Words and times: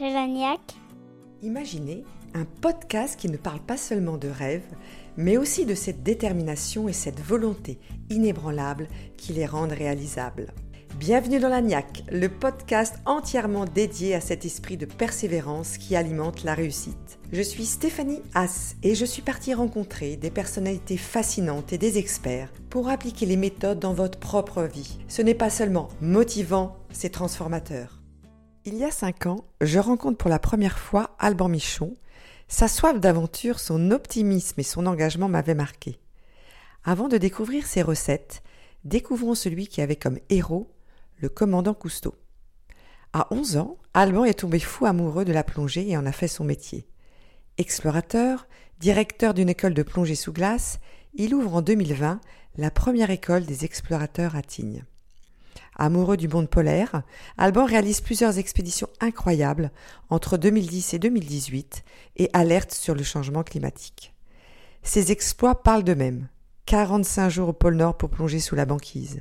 Niaque. 0.00 0.74
Imaginez 1.42 2.02
un 2.34 2.44
podcast 2.44 3.16
qui 3.16 3.28
ne 3.28 3.36
parle 3.36 3.60
pas 3.60 3.76
seulement 3.76 4.16
de 4.16 4.26
rêves, 4.26 4.74
mais 5.16 5.36
aussi 5.36 5.66
de 5.66 5.74
cette 5.76 6.02
détermination 6.02 6.88
et 6.88 6.92
cette 6.92 7.20
volonté 7.20 7.78
inébranlable 8.10 8.88
qui 9.16 9.34
les 9.34 9.46
rendent 9.46 9.70
réalisables. 9.70 10.52
Bienvenue 10.98 11.38
dans 11.38 11.48
la 11.48 11.60
NIAC, 11.60 12.02
le 12.10 12.28
podcast 12.28 12.96
entièrement 13.06 13.66
dédié 13.66 14.16
à 14.16 14.20
cet 14.20 14.44
esprit 14.44 14.76
de 14.76 14.86
persévérance 14.86 15.78
qui 15.78 15.94
alimente 15.94 16.42
la 16.42 16.54
réussite. 16.54 17.20
Je 17.32 17.42
suis 17.42 17.64
Stéphanie 17.64 18.22
Haas 18.34 18.74
et 18.82 18.96
je 18.96 19.04
suis 19.04 19.22
partie 19.22 19.54
rencontrer 19.54 20.16
des 20.16 20.30
personnalités 20.30 20.96
fascinantes 20.96 21.72
et 21.72 21.78
des 21.78 21.98
experts 21.98 22.52
pour 22.68 22.88
appliquer 22.88 23.26
les 23.26 23.36
méthodes 23.36 23.78
dans 23.78 23.94
votre 23.94 24.18
propre 24.18 24.64
vie. 24.64 24.98
Ce 25.06 25.22
n'est 25.22 25.34
pas 25.34 25.50
seulement 25.50 25.88
motivant, 26.00 26.78
c'est 26.90 27.10
transformateur. 27.10 28.03
Il 28.66 28.78
y 28.78 28.84
a 28.84 28.90
cinq 28.90 29.26
ans, 29.26 29.44
je 29.60 29.78
rencontre 29.78 30.16
pour 30.16 30.30
la 30.30 30.38
première 30.38 30.78
fois 30.78 31.14
Alban 31.18 31.48
Michon. 31.48 31.94
Sa 32.48 32.66
soif 32.66 32.98
d'aventure, 32.98 33.60
son 33.60 33.90
optimisme 33.90 34.58
et 34.58 34.64
son 34.64 34.86
engagement 34.86 35.28
m'avaient 35.28 35.54
marqué. 35.54 35.98
Avant 36.82 37.08
de 37.08 37.18
découvrir 37.18 37.66
ses 37.66 37.82
recettes, 37.82 38.42
découvrons 38.84 39.34
celui 39.34 39.66
qui 39.66 39.82
avait 39.82 39.96
comme 39.96 40.18
héros 40.30 40.72
le 41.18 41.28
commandant 41.28 41.74
Cousteau. 41.74 42.14
À 43.12 43.26
11 43.34 43.58
ans, 43.58 43.76
Alban 43.92 44.24
est 44.24 44.40
tombé 44.40 44.58
fou 44.60 44.86
amoureux 44.86 45.26
de 45.26 45.32
la 45.34 45.44
plongée 45.44 45.86
et 45.90 45.98
en 45.98 46.06
a 46.06 46.12
fait 46.12 46.26
son 46.26 46.44
métier. 46.44 46.86
Explorateur, 47.58 48.46
directeur 48.80 49.34
d'une 49.34 49.50
école 49.50 49.74
de 49.74 49.82
plongée 49.82 50.14
sous 50.14 50.32
glace, 50.32 50.80
il 51.12 51.34
ouvre 51.34 51.56
en 51.56 51.60
2020 51.60 52.18
la 52.56 52.70
première 52.70 53.10
école 53.10 53.44
des 53.44 53.66
explorateurs 53.66 54.36
à 54.36 54.40
Tignes. 54.42 54.86
Amoureux 55.76 56.16
du 56.16 56.28
monde 56.28 56.48
polaire, 56.48 57.02
Alban 57.36 57.64
réalise 57.64 58.00
plusieurs 58.00 58.38
expéditions 58.38 58.88
incroyables 59.00 59.70
entre 60.08 60.36
2010 60.36 60.94
et 60.94 60.98
2018 60.98 61.84
et 62.16 62.30
alerte 62.32 62.72
sur 62.72 62.94
le 62.94 63.02
changement 63.02 63.42
climatique. 63.42 64.14
Ses 64.82 65.10
exploits 65.10 65.62
parlent 65.62 65.84
d'eux-mêmes. 65.84 66.28
45 66.66 67.28
jours 67.28 67.48
au 67.50 67.52
pôle 67.52 67.76
Nord 67.76 67.96
pour 67.96 68.10
plonger 68.10 68.40
sous 68.40 68.54
la 68.54 68.64
banquise, 68.64 69.20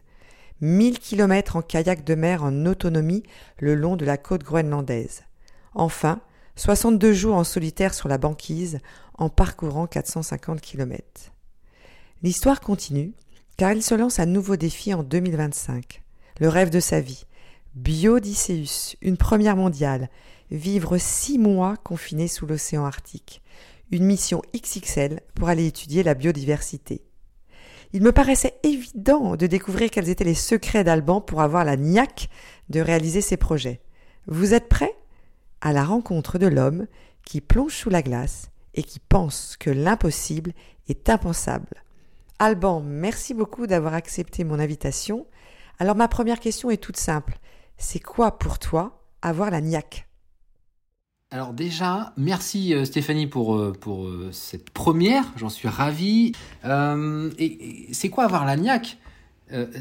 1000 0.61 0.99
kilomètres 0.99 1.57
en 1.57 1.61
kayak 1.61 2.05
de 2.05 2.15
mer 2.15 2.43
en 2.43 2.65
autonomie 2.65 3.23
le 3.59 3.75
long 3.75 3.97
de 3.97 4.05
la 4.05 4.17
côte 4.17 4.43
groenlandaise. 4.43 5.23
Enfin, 5.73 6.21
62 6.55 7.13
jours 7.13 7.35
en 7.35 7.43
solitaire 7.43 7.93
sur 7.93 8.07
la 8.07 8.17
banquise 8.17 8.79
en 9.17 9.29
parcourant 9.29 9.87
450 9.87 10.61
kilomètres. 10.61 11.31
L'histoire 12.21 12.61
continue 12.61 13.13
car 13.57 13.73
il 13.73 13.83
se 13.83 13.95
lance 13.95 14.19
un 14.19 14.25
nouveau 14.25 14.55
défi 14.55 14.93
en 14.93 15.03
2025. 15.03 16.02
Le 16.39 16.49
rêve 16.49 16.71
de 16.71 16.79
sa 16.79 16.99
vie. 16.99 17.25
Biodicéus, 17.75 18.95
une 19.01 19.17
première 19.17 19.55
mondiale. 19.55 20.09
Vivre 20.49 20.97
six 20.97 21.37
mois 21.37 21.77
confiné 21.77 22.27
sous 22.27 22.45
l'océan 22.47 22.85
Arctique. 22.85 23.41
Une 23.91 24.05
mission 24.05 24.41
XXL 24.55 25.21
pour 25.35 25.49
aller 25.49 25.67
étudier 25.67 26.01
la 26.01 26.15
biodiversité. 26.15 27.03
Il 27.93 28.01
me 28.01 28.11
paraissait 28.11 28.55
évident 28.63 29.35
de 29.35 29.45
découvrir 29.45 29.91
quels 29.91 30.09
étaient 30.09 30.23
les 30.23 30.33
secrets 30.33 30.83
d'Alban 30.83 31.21
pour 31.21 31.41
avoir 31.41 31.63
la 31.63 31.77
niaque 31.77 32.29
de 32.69 32.79
réaliser 32.79 33.21
ses 33.21 33.37
projets. 33.37 33.81
Vous 34.25 34.55
êtes 34.55 34.69
prêts? 34.69 34.95
À 35.61 35.71
la 35.71 35.83
rencontre 35.83 36.39
de 36.39 36.47
l'homme 36.47 36.87
qui 37.25 37.39
plonge 37.41 37.75
sous 37.75 37.91
la 37.91 38.01
glace 38.01 38.49
et 38.73 38.81
qui 38.81 38.99
pense 38.99 39.55
que 39.57 39.69
l'impossible 39.69 40.53
est 40.89 41.09
impensable. 41.09 41.83
Alban, 42.39 42.81
merci 42.81 43.33
beaucoup 43.35 43.67
d'avoir 43.67 43.93
accepté 43.93 44.43
mon 44.43 44.59
invitation. 44.59 45.27
Alors 45.79 45.95
ma 45.95 46.07
première 46.07 46.39
question 46.39 46.69
est 46.69 46.77
toute 46.77 46.97
simple. 46.97 47.37
C'est 47.77 47.99
quoi 47.99 48.37
pour 48.37 48.59
toi 48.59 49.03
avoir 49.21 49.51
la 49.51 49.61
niaque? 49.61 50.07
Alors 51.33 51.51
déjà, 51.51 52.13
merci 52.15 52.75
euh, 52.75 52.85
Stéphanie 52.85 53.25
pour, 53.25 53.55
euh, 53.55 53.73
euh, 53.87 54.29
cette 54.31 54.69
première, 54.69 55.25
j'en 55.35 55.49
suis 55.49 55.67
ravi. 55.67 56.33
et, 56.63 57.87
c'est 57.91 58.09
quoi 58.09 58.25
avoir 58.25 58.45
la 58.45 58.55
niaque? 58.55 58.99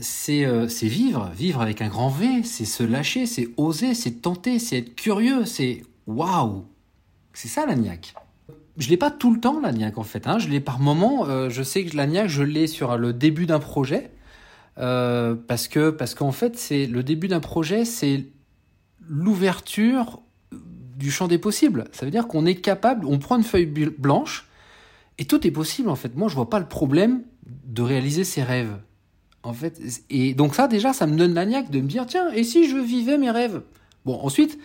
C'est, 0.00 0.44
vivre, 0.82 1.30
vivre 1.34 1.62
avec 1.62 1.80
un 1.80 1.88
grand 1.88 2.08
V, 2.08 2.42
c'est 2.42 2.66
se 2.66 2.82
lâcher, 2.82 3.26
c'est 3.26 3.48
oser, 3.56 3.94
c'est 3.94 4.22
tenter, 4.22 4.58
c'est 4.58 4.78
être 4.78 4.94
curieux, 4.94 5.46
c'est 5.46 5.82
waouh 6.06 6.64
C'est 7.32 7.48
ça 7.48 7.64
la 7.64 7.74
niaque. 7.74 8.14
Je 8.76 8.90
l'ai 8.90 8.98
pas 8.98 9.10
tout 9.10 9.32
le 9.32 9.40
temps 9.40 9.60
la 9.60 9.72
niaque 9.72 9.96
en 9.96 10.02
fait, 10.02 10.26
hein. 10.26 10.38
je 10.38 10.48
l'ai 10.48 10.60
par 10.60 10.78
moment, 10.78 11.48
je 11.48 11.62
sais 11.62 11.84
que 11.84 11.96
la 11.96 12.06
niaque 12.06 12.28
je 12.28 12.42
l'ai 12.42 12.66
sur 12.66 12.98
le 12.98 13.14
début 13.14 13.46
d'un 13.46 13.60
projet, 13.60 14.10
parce 14.76 15.68
que 15.68 15.90
parce 15.90 16.14
qu'en 16.14 16.32
fait 16.32 16.56
c'est 16.56 16.86
le 16.86 17.02
début 17.02 17.28
d'un 17.28 17.40
projet, 17.40 17.84
c'est 17.84 18.26
l'ouverture 19.08 20.22
du 20.96 21.10
champ 21.10 21.28
des 21.28 21.38
possibles. 21.38 21.84
Ça 21.92 22.04
veut 22.04 22.10
dire 22.10 22.28
qu'on 22.28 22.46
est 22.46 22.54
capable, 22.54 23.06
on 23.06 23.18
prend 23.18 23.36
une 23.36 23.42
feuille 23.42 23.66
blanche 23.66 24.46
et 25.18 25.24
tout 25.24 25.46
est 25.46 25.50
possible 25.50 25.88
en 25.88 25.96
fait. 25.96 26.14
Moi, 26.16 26.28
je 26.28 26.34
vois 26.34 26.48
pas 26.48 26.60
le 26.60 26.68
problème 26.68 27.22
de 27.46 27.82
réaliser 27.82 28.24
ses 28.24 28.42
rêves. 28.42 28.76
En 29.42 29.52
fait, 29.52 29.80
et 30.08 30.34
donc 30.34 30.54
ça 30.54 30.68
déjà, 30.68 30.92
ça 30.92 31.06
me 31.06 31.16
donne 31.16 31.34
la 31.34 31.44
niaque 31.44 31.70
de 31.70 31.80
me 31.80 31.88
dire 31.88 32.06
tiens, 32.06 32.30
et 32.30 32.44
si 32.44 32.68
je 32.68 32.76
vivais 32.76 33.18
mes 33.18 33.30
rêves? 33.30 33.62
Bon, 34.04 34.18
ensuite, 34.20 34.58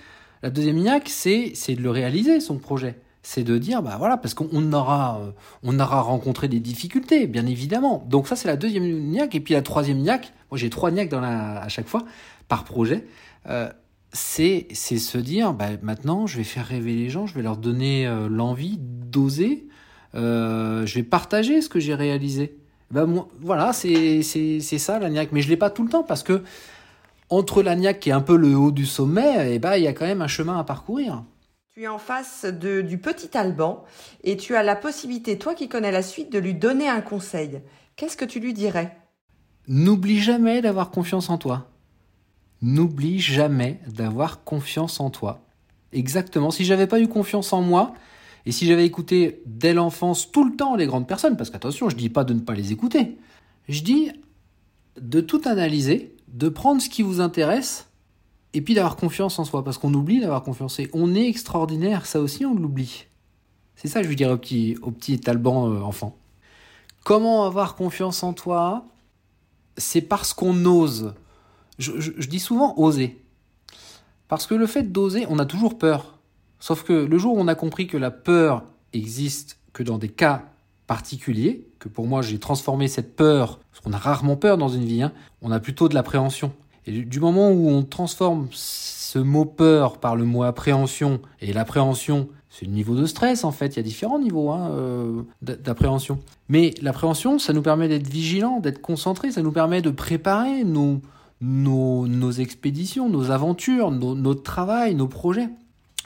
la 0.43 0.51
deuxième 0.51 0.77
niaque, 0.77 1.09
c'est 1.09 1.53
c'est 1.55 1.73
de 1.73 1.81
le 1.81 1.89
réaliser 1.89 2.39
son 2.39 2.59
projet. 2.59 2.99
C'est 3.29 3.43
de 3.43 3.57
dire 3.57 3.83
bah 3.83 3.97
voilà 3.99 4.15
parce 4.15 4.33
qu'on 4.33 4.71
aura 4.71 5.19
euh, 5.19 5.31
on 5.61 5.77
aura 5.81 5.99
rencontré 5.99 6.47
des 6.47 6.61
difficultés 6.61 7.27
bien 7.27 7.45
évidemment. 7.45 8.05
Donc 8.07 8.25
ça 8.25 8.37
c'est 8.37 8.47
la 8.47 8.55
deuxième 8.55 8.85
niaque 8.85 9.35
et 9.35 9.41
puis 9.41 9.53
la 9.53 9.61
troisième 9.61 9.97
niaque. 9.97 10.31
Moi 10.49 10.57
j'ai 10.57 10.69
trois 10.69 10.91
niaques 10.91 11.09
dans 11.09 11.21
à 11.21 11.67
chaque 11.67 11.89
fois 11.89 12.05
par 12.47 12.63
projet. 12.63 13.05
Euh, 13.49 13.69
c'est 14.13 14.73
se 14.73 15.17
dire 15.17 15.51
bah, 15.51 15.71
maintenant 15.81 16.25
je 16.25 16.37
vais 16.37 16.45
faire 16.45 16.65
rêver 16.65 16.95
les 16.95 17.09
gens, 17.09 17.27
je 17.27 17.35
vais 17.35 17.41
leur 17.41 17.57
donner 17.57 18.07
euh, 18.07 18.29
l'envie 18.29 18.77
d'oser, 18.79 19.67
euh, 20.15 20.85
je 20.85 20.95
vais 20.95 21.03
partager 21.03 21.61
ce 21.61 21.67
que 21.67 21.81
j'ai 21.81 21.95
réalisé. 21.95 22.55
Bah, 22.91 23.05
voilà, 23.41 23.73
c'est 23.73 24.21
ça 24.21 24.99
la 24.99 25.09
mais 25.33 25.41
je 25.41 25.49
l'ai 25.49 25.57
pas 25.57 25.69
tout 25.69 25.83
le 25.83 25.89
temps 25.89 26.03
parce 26.03 26.23
que 26.23 26.43
entre 27.29 27.61
la 27.61 27.93
qui 27.93 28.07
est 28.07 28.13
un 28.13 28.21
peu 28.21 28.37
le 28.37 28.55
haut 28.55 28.71
du 28.71 28.85
sommet, 28.85 29.51
et 29.51 29.55
eh 29.55 29.59
bah, 29.59 29.77
il 29.77 29.83
y 29.83 29.87
a 29.87 29.91
quand 29.91 30.05
même 30.05 30.21
un 30.21 30.29
chemin 30.29 30.57
à 30.57 30.63
parcourir. 30.63 31.23
Tu 31.77 31.83
es 31.83 31.87
en 31.87 31.99
face 31.99 32.43
de, 32.43 32.81
du 32.81 32.97
petit 32.97 33.37
Alban 33.37 33.83
et 34.23 34.35
tu 34.35 34.55
as 34.55 34.63
la 34.63 34.75
possibilité, 34.75 35.37
toi 35.37 35.53
qui 35.53 35.69
connais 35.69 35.91
la 35.91 36.01
suite, 36.01 36.31
de 36.31 36.39
lui 36.39 36.55
donner 36.55 36.89
un 36.89 37.01
conseil. 37.01 37.61
Qu'est-ce 37.95 38.17
que 38.17 38.25
tu 38.25 38.39
lui 38.39 38.55
dirais? 38.55 38.97
N'oublie 39.67 40.19
jamais 40.19 40.63
d'avoir 40.63 40.89
confiance 40.89 41.29
en 41.29 41.37
toi 41.37 41.69
n'oublie 42.63 43.19
jamais 43.19 43.79
d'avoir 43.87 44.43
confiance 44.43 44.99
en 44.99 45.11
toi. 45.11 45.45
Exactement. 45.91 46.49
Si 46.49 46.65
j'avais 46.65 46.87
pas 46.87 46.99
eu 46.99 47.07
confiance 47.07 47.53
en 47.53 47.61
moi, 47.61 47.93
et 48.47 48.51
si 48.51 48.65
j'avais 48.65 48.87
écouté 48.87 49.43
dès 49.45 49.75
l'enfance 49.75 50.31
tout 50.31 50.45
le 50.49 50.55
temps 50.55 50.75
les 50.75 50.87
grandes 50.87 51.07
personnes, 51.07 51.37
parce 51.37 51.51
qu'attention, 51.51 51.89
je 51.89 51.95
dis 51.95 52.09
pas 52.09 52.23
de 52.23 52.33
ne 52.33 52.39
pas 52.39 52.55
les 52.55 52.71
écouter, 52.71 53.19
je 53.69 53.83
dis 53.83 54.11
de 54.99 55.21
tout 55.21 55.41
analyser, 55.45 56.15
de 56.27 56.49
prendre 56.49 56.81
ce 56.81 56.89
qui 56.89 57.03
vous 57.03 57.21
intéresse, 57.21 57.87
et 58.53 58.61
puis 58.61 58.73
d'avoir 58.73 58.95
confiance 58.95 59.39
en 59.39 59.45
soi, 59.45 59.63
parce 59.63 59.77
qu'on 59.77 59.93
oublie 59.93 60.19
d'avoir 60.19 60.43
confiance. 60.43 60.79
On 60.93 61.15
est 61.15 61.27
extraordinaire, 61.27 62.05
ça 62.05 62.19
aussi 62.19 62.45
on 62.45 62.55
l'oublie. 62.55 63.05
C'est 63.75 63.87
ça 63.87 64.01
je 64.01 64.07
lui 64.07 64.15
dirais 64.15 64.33
au 64.33 64.37
petit, 64.37 64.77
au 64.81 64.91
petit 64.91 65.19
Talban 65.19 65.69
euh, 65.69 65.81
enfant. 65.81 66.17
Comment 67.03 67.45
avoir 67.45 67.75
confiance 67.75 68.23
en 68.23 68.33
toi 68.33 68.85
C'est 69.77 70.01
parce 70.01 70.33
qu'on 70.33 70.65
ose 70.65 71.13
je, 71.79 72.27
dis 72.27 72.39
souvent 72.39 72.73
oser. 72.77 73.21
Parce 74.27 74.47
que 74.47 74.55
le 74.55 74.67
fait 74.67 74.91
d'oser, 74.91 75.25
on 75.29 75.39
a 75.39 75.45
toujours 75.45 75.77
peur. 75.77 76.17
Sauf 76.59 76.83
que 76.83 76.93
le 76.93 77.17
jour 77.17 77.37
où 77.37 77.39
on 77.39 77.47
a 77.47 77.55
compris 77.55 77.87
que 77.87 77.97
la 77.97 78.11
peur 78.11 78.63
existe 78.93 79.59
que 79.73 79.83
dans 79.83 79.97
des 79.97 80.09
cas 80.09 80.45
particuliers, 80.87 81.67
que 81.79 81.87
pour 81.87 82.07
moi 82.07 82.21
j'ai 82.21 82.39
transformé 82.39 82.87
cette 82.87 83.15
peur, 83.15 83.59
parce 83.71 83.83
qu'on 83.83 83.93
a 83.93 83.97
rarement 83.97 84.35
peur 84.35 84.57
dans 84.57 84.69
une 84.69 84.85
vie, 84.85 85.03
hein, 85.03 85.11
on 85.41 85.51
a 85.51 85.59
plutôt 85.59 85.87
de 85.87 85.93
l'appréhension. 85.93 86.51
Et 86.87 86.91
du 87.01 87.19
moment 87.19 87.51
où 87.51 87.69
on 87.69 87.83
transforme 87.83 88.47
ce 88.51 89.19
mot 89.19 89.45
peur 89.45 89.97
par 89.97 90.15
le 90.15 90.23
mot 90.23 90.43
appréhension, 90.43 91.19
et 91.41 91.51
l'appréhension, 91.51 92.29
c'est 92.49 92.65
le 92.65 92.71
niveau 92.71 92.95
de 92.95 93.05
stress 93.05 93.43
en 93.43 93.51
fait, 93.51 93.67
il 93.67 93.75
y 93.75 93.79
a 93.79 93.83
différents 93.83 94.19
niveaux 94.19 94.51
hein, 94.51 94.71
euh, 94.71 95.21
d'appréhension. 95.41 96.19
Mais 96.47 96.73
l'appréhension, 96.81 97.39
ça 97.39 97.51
nous 97.51 97.61
permet 97.61 97.89
d'être 97.89 98.07
vigilant, 98.07 98.61
d'être 98.61 98.81
concentré, 98.81 99.31
ça 99.31 99.41
nous 99.41 99.51
permet 99.51 99.81
de 99.81 99.89
préparer 99.89 100.63
nos, 100.63 101.01
expéditions, 102.39 103.09
nos 103.09 103.31
aventures, 103.31 103.91
notre 103.91 104.43
travail, 104.43 104.95
nos 104.95 105.07
projets. 105.07 105.49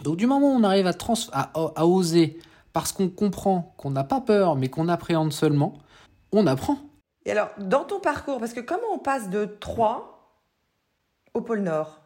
Donc 0.03 0.17
du 0.17 0.25
moment 0.25 0.51
où 0.51 0.57
on 0.57 0.63
arrive 0.63 0.87
à, 0.87 0.93
à 1.31 1.85
oser, 1.85 2.39
parce 2.73 2.91
qu'on 2.91 3.07
comprend 3.07 3.75
qu'on 3.77 3.91
n'a 3.91 4.03
pas 4.03 4.19
peur, 4.19 4.55
mais 4.55 4.69
qu'on 4.69 4.87
appréhende 4.87 5.31
seulement, 5.31 5.77
on 6.31 6.47
apprend. 6.47 6.77
Et 7.25 7.31
alors, 7.31 7.49
dans 7.59 7.83
ton 7.83 7.99
parcours, 7.99 8.39
parce 8.39 8.53
que 8.53 8.61
comment 8.61 8.81
on 8.93 8.97
passe 8.97 9.29
de 9.29 9.45
3 9.45 10.10
au 11.33 11.41
pôle 11.41 11.61
Nord 11.61 11.99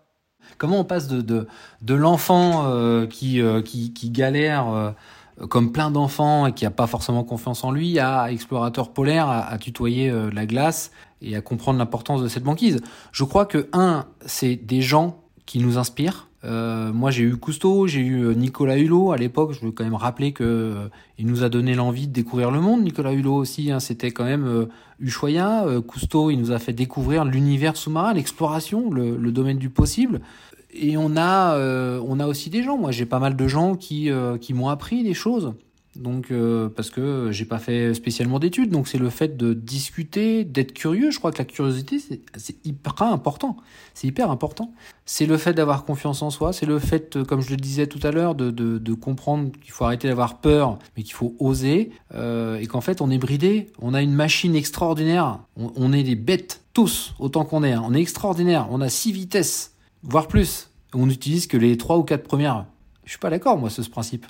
Comment 0.58 0.80
on 0.80 0.84
passe 0.84 1.08
de, 1.08 1.22
de, 1.22 1.48
de 1.82 1.94
l'enfant 1.96 2.66
euh, 2.68 3.08
qui, 3.08 3.42
euh, 3.42 3.62
qui, 3.62 3.94
qui, 3.94 4.12
galère 4.12 4.68
euh, 4.70 4.92
comme 5.50 5.72
plein 5.72 5.90
d'enfants 5.90 6.46
et 6.46 6.54
qui 6.54 6.66
n'a 6.66 6.72
pas 6.72 6.86
forcément 6.86 7.24
confiance 7.24 7.64
en 7.64 7.72
lui 7.72 7.98
à 7.98 8.32
explorateur 8.32 8.94
polaire, 8.94 9.28
à, 9.28 9.48
à 9.48 9.58
tutoyer 9.58 10.14
la 10.32 10.46
glace 10.46 10.92
et 11.22 11.36
à 11.36 11.42
comprendre 11.42 11.80
l'importance 11.80 12.22
de 12.22 12.28
cette 12.28 12.44
banquise? 12.44 12.82
Je 13.12 13.24
crois 13.24 13.46
que, 13.46 13.68
un, 13.74 14.06
c'est 14.26 14.56
des 14.56 14.82
gens 14.82 15.24
qui 15.48 15.60
nous 15.60 15.78
inspirent. 15.78 16.28
Euh, 16.46 16.94
moi, 16.94 17.12
j'ai 17.12 17.24
eu 17.24 17.36
Cousteau, 17.36 17.88
j'ai 17.88 18.02
eu 18.02 18.24
euh, 18.26 18.34
Nicolas 18.34 18.78
Hulot 18.78 19.12
à 19.12 19.18
l'époque. 19.18 19.54
Je 19.54 19.66
veux 19.66 19.72
quand 19.72 19.84
même 19.84 19.96
rappeler 19.96 20.32
que 20.32 20.44
euh, 20.44 20.88
il 21.18 21.26
nous 21.26 21.44
a 21.44 21.50
donné 21.50 21.74
l'envie 21.74 22.08
de 22.08 22.14
découvrir 22.14 22.52
le 22.52 22.62
monde. 22.62 22.84
Nicolas 22.84 23.14
Hulot 23.14 23.36
aussi, 23.36 23.72
hein, 23.72 23.80
c'était 23.80 24.12
quand 24.12 24.26
même 24.26 24.46
euh. 24.46 25.82
Cousteau, 25.82 26.30
il 26.30 26.38
nous 26.38 26.52
a 26.52 26.60
fait 26.60 26.74
découvrir 26.74 27.26
l'univers 27.26 27.76
sous-marin, 27.76 28.14
l'exploration, 28.14 28.92
le, 28.92 29.18
le, 29.18 29.32
domaine 29.32 29.58
du 29.58 29.70
possible. 29.70 30.22
Et 30.74 30.98
on 30.98 31.18
a, 31.18 31.58
on 32.00 32.20
a 32.20 32.28
aussi 32.28 32.50
des 32.50 32.64
gens. 32.64 32.78
Moi, 32.78 32.92
j'ai 32.92 33.06
pas 33.06 33.20
mal 33.20 33.36
de 33.36 33.48
gens 33.48 33.76
qui, 33.76 34.10
qui 34.40 34.54
m'ont 34.54 34.70
appris 34.70 35.04
des 35.04 35.14
choses. 35.14 35.54
Donc 35.96 36.32
euh, 36.32 36.70
parce 36.70 36.90
que 36.90 37.32
j'ai 37.32 37.46
pas 37.46 37.60
fait 37.60 37.94
spécialement 37.94 38.40
d'études, 38.40 38.70
donc 38.70 38.88
c'est 38.88 38.98
le 38.98 39.10
fait 39.10 39.38
de 39.38 39.54
discuter, 39.54 40.44
d'être 40.44 40.74
curieux. 40.74 41.12
Je 41.12 41.20
crois 41.20 41.32
que 41.32 41.38
la 41.38 41.46
curiosité 41.46 42.00
c'est 42.00 42.66
hyper 42.66 43.04
important. 43.04 43.58
C'est 43.94 44.08
hyper 44.08 44.30
important. 44.30 44.74
C'est 45.06 45.26
le 45.26 45.38
fait 45.38 45.54
d'avoir 45.54 45.86
confiance 45.86 46.22
en 46.22 46.30
soi. 46.30 46.52
C'est 46.52 46.66
le 46.66 46.80
fait, 46.80 47.24
comme 47.24 47.42
je 47.42 47.52
le 47.52 47.58
disais 47.58 47.88
tout 47.88 48.00
à 48.04 48.12
l'heure, 48.12 48.36
de, 48.36 48.52
de, 48.52 48.78
de, 48.78 48.94
comprendre 48.94 49.52
qu'il 49.62 49.72
faut 49.72 49.86
arrêter 49.86 50.08
d'avoir 50.08 50.40
peur, 50.40 50.80
mais 50.98 51.04
qu'il 51.04 51.14
faut 51.14 51.36
oser 51.40 51.92
euh, 52.14 52.58
et 52.58 52.68
qu'en 52.68 52.82
fait 52.82 53.02
on 53.02 53.10
est 53.10 53.18
bridé. 53.18 53.72
On 53.80 53.94
a 53.94 54.02
une 54.02 54.14
machine 54.14 54.56
extraordinaire. 54.56 55.40
On, 55.56 55.72
on 55.76 55.94
est 55.94 56.04
des 56.04 56.16
bêtes 56.16 56.64
tous 56.74 57.14
autant 57.20 57.46
qu'on 57.46 57.64
est. 57.64 57.74
Hein. 57.74 57.84
On 57.86 57.94
est 57.94 58.02
extraordinaire. 58.02 58.68
On 58.70 58.82
a 58.82 58.90
six 58.90 59.12
vitesses, 59.12 59.76
voire 60.04 60.28
plus. 60.28 60.70
On 60.94 61.06
n'utilise 61.06 61.48
que 61.48 61.58
les 61.58 61.78
trois 61.78 61.98
ou 61.98 62.04
quatre 62.04 62.24
premières. 62.24 62.66
Je 63.06 63.12
suis 63.12 63.20
pas 63.20 63.30
d'accord 63.30 63.58
moi 63.58 63.70
sur 63.70 63.84
ce 63.84 63.90
principe. 63.90 64.26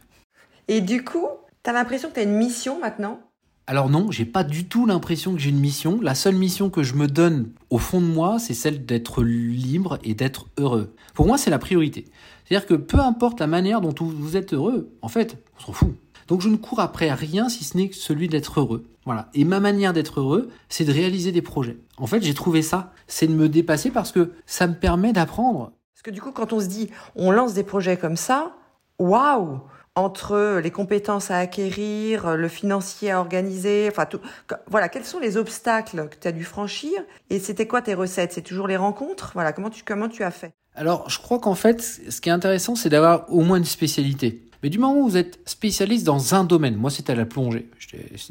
Et 0.68 0.82
du 0.82 1.04
coup, 1.04 1.28
T'as 1.66 1.74
l'impression 1.74 2.10
que 2.10 2.14
tu 2.14 2.20
as 2.20 2.24
une 2.24 2.38
mission 2.38 2.80
maintenant? 2.80 3.20
Alors 3.66 3.90
non, 3.90 4.12
j'ai 4.12 4.26
pas 4.26 4.44
du 4.44 4.68
tout 4.68 4.86
l'impression 4.86 5.34
que 5.34 5.40
j'ai 5.40 5.50
une 5.50 5.60
mission. 5.60 6.00
La 6.00 6.14
seule 6.14 6.36
mission 6.36 6.70
que 6.70 6.84
je 6.84 6.94
me 6.94 7.08
donne 7.08 7.50
au 7.72 7.80
fond 7.80 8.00
de 8.00 8.06
moi, 8.06 8.38
c'est 8.38 8.54
celle 8.54 8.86
d'être 8.86 9.24
libre 9.24 9.98
et 10.04 10.14
d'être 10.14 10.46
heureux. 10.60 10.94
Pour 11.16 11.26
moi, 11.26 11.40
c'est 11.40 11.50
la 11.50 11.58
priorité. 11.58 12.06
C'est-à-dire 12.44 12.68
que 12.68 12.76
peu 12.76 13.00
importe 13.00 13.40
la 13.40 13.48
manière 13.48 13.82
dont 13.82 13.96
vous 14.00 14.38
êtes 14.38 14.54
heureux, 14.54 14.92
en 15.02 15.08
fait, 15.08 15.44
on 15.58 15.64
s'en 15.64 15.74
fout. 15.74 15.96
Donc 16.28 16.42
je 16.42 16.50
ne 16.50 16.56
cours 16.56 16.82
après 16.82 17.12
rien 17.12 17.50
si 17.50 17.64
ce 17.64 17.76
n'est 17.78 17.90
que 17.90 17.96
celui 17.96 18.28
d'être 18.28 18.60
heureux. 18.60 18.86
Voilà. 19.04 19.30
Et 19.34 19.44
ma 19.44 19.60
manière 19.60 19.92
d'être 19.92 20.20
heureux, 20.20 20.52
c'est 20.70 20.86
de 20.86 20.92
réaliser 20.92 21.32
des 21.32 21.42
projets. 21.42 21.80
En 21.98 22.06
fait, 22.06 22.22
j'ai 22.22 22.36
trouvé 22.36 22.62
ça, 22.62 22.94
c'est 23.08 23.26
de 23.26 23.34
me 23.34 23.50
dépasser 23.50 23.90
parce 23.90 24.12
que 24.12 24.34
ça 24.46 24.68
me 24.68 24.76
permet 24.76 25.14
d'apprendre. 25.14 25.72
Parce 25.96 26.04
que 26.04 26.12
du 26.12 26.22
coup, 26.22 26.32
quand 26.32 26.54
on 26.54 26.60
se 26.60 26.68
dit, 26.68 26.92
on 27.16 27.32
lance 27.32 27.56
des 27.56 27.64
projets 27.64 27.98
comme 27.98 28.18
ça, 28.18 28.56
waouh 29.00 29.62
entre 29.96 30.60
les 30.62 30.72
compétences 30.72 31.32
à 31.32 31.38
acquérir, 31.38 32.36
le 32.36 32.48
financier 32.48 33.12
à 33.12 33.20
organiser, 33.20 33.88
enfin 33.90 34.06
tout. 34.06 34.20
Voilà, 34.68 34.90
quels 34.90 35.06
sont 35.06 35.20
les 35.20 35.38
obstacles 35.38 36.10
que 36.10 36.16
tu 36.20 36.28
as 36.28 36.32
dû 36.32 36.44
franchir 36.44 36.92
et 37.30 37.40
c'était 37.40 37.68
quoi 37.68 37.82
tes 37.82 37.94
recettes? 37.94 38.34
C'est 38.34 38.42
toujours 38.42 38.68
les 38.68 38.78
rencontres? 38.78 39.32
Voilà, 39.34 39.54
comment 39.54 39.70
tu 39.70 39.84
comment 39.84 40.10
tu 40.10 40.24
as 40.24 40.32
fait? 40.32 40.52
Alors, 40.76 41.10
je 41.10 41.20
crois 41.20 41.40
qu'en 41.40 41.56
fait, 41.56 41.82
ce 41.82 42.20
qui 42.20 42.28
est 42.28 42.34
intéressant, 42.34 42.76
c'est 42.76 42.90
d'avoir 42.90 43.32
au 43.32 43.42
moins 43.42 43.58
une 43.58 43.66
spécialité. 43.66 44.42
Mais 44.66 44.70
du 44.70 44.80
moment 44.80 45.00
où 45.00 45.08
vous 45.08 45.18
êtes 45.18 45.40
spécialiste 45.46 46.06
dans 46.06 46.34
un 46.34 46.44
domaine, 46.44 46.76
moi 46.76 46.90
c'était 46.90 47.14
la 47.14 47.26
plongée. 47.26 47.70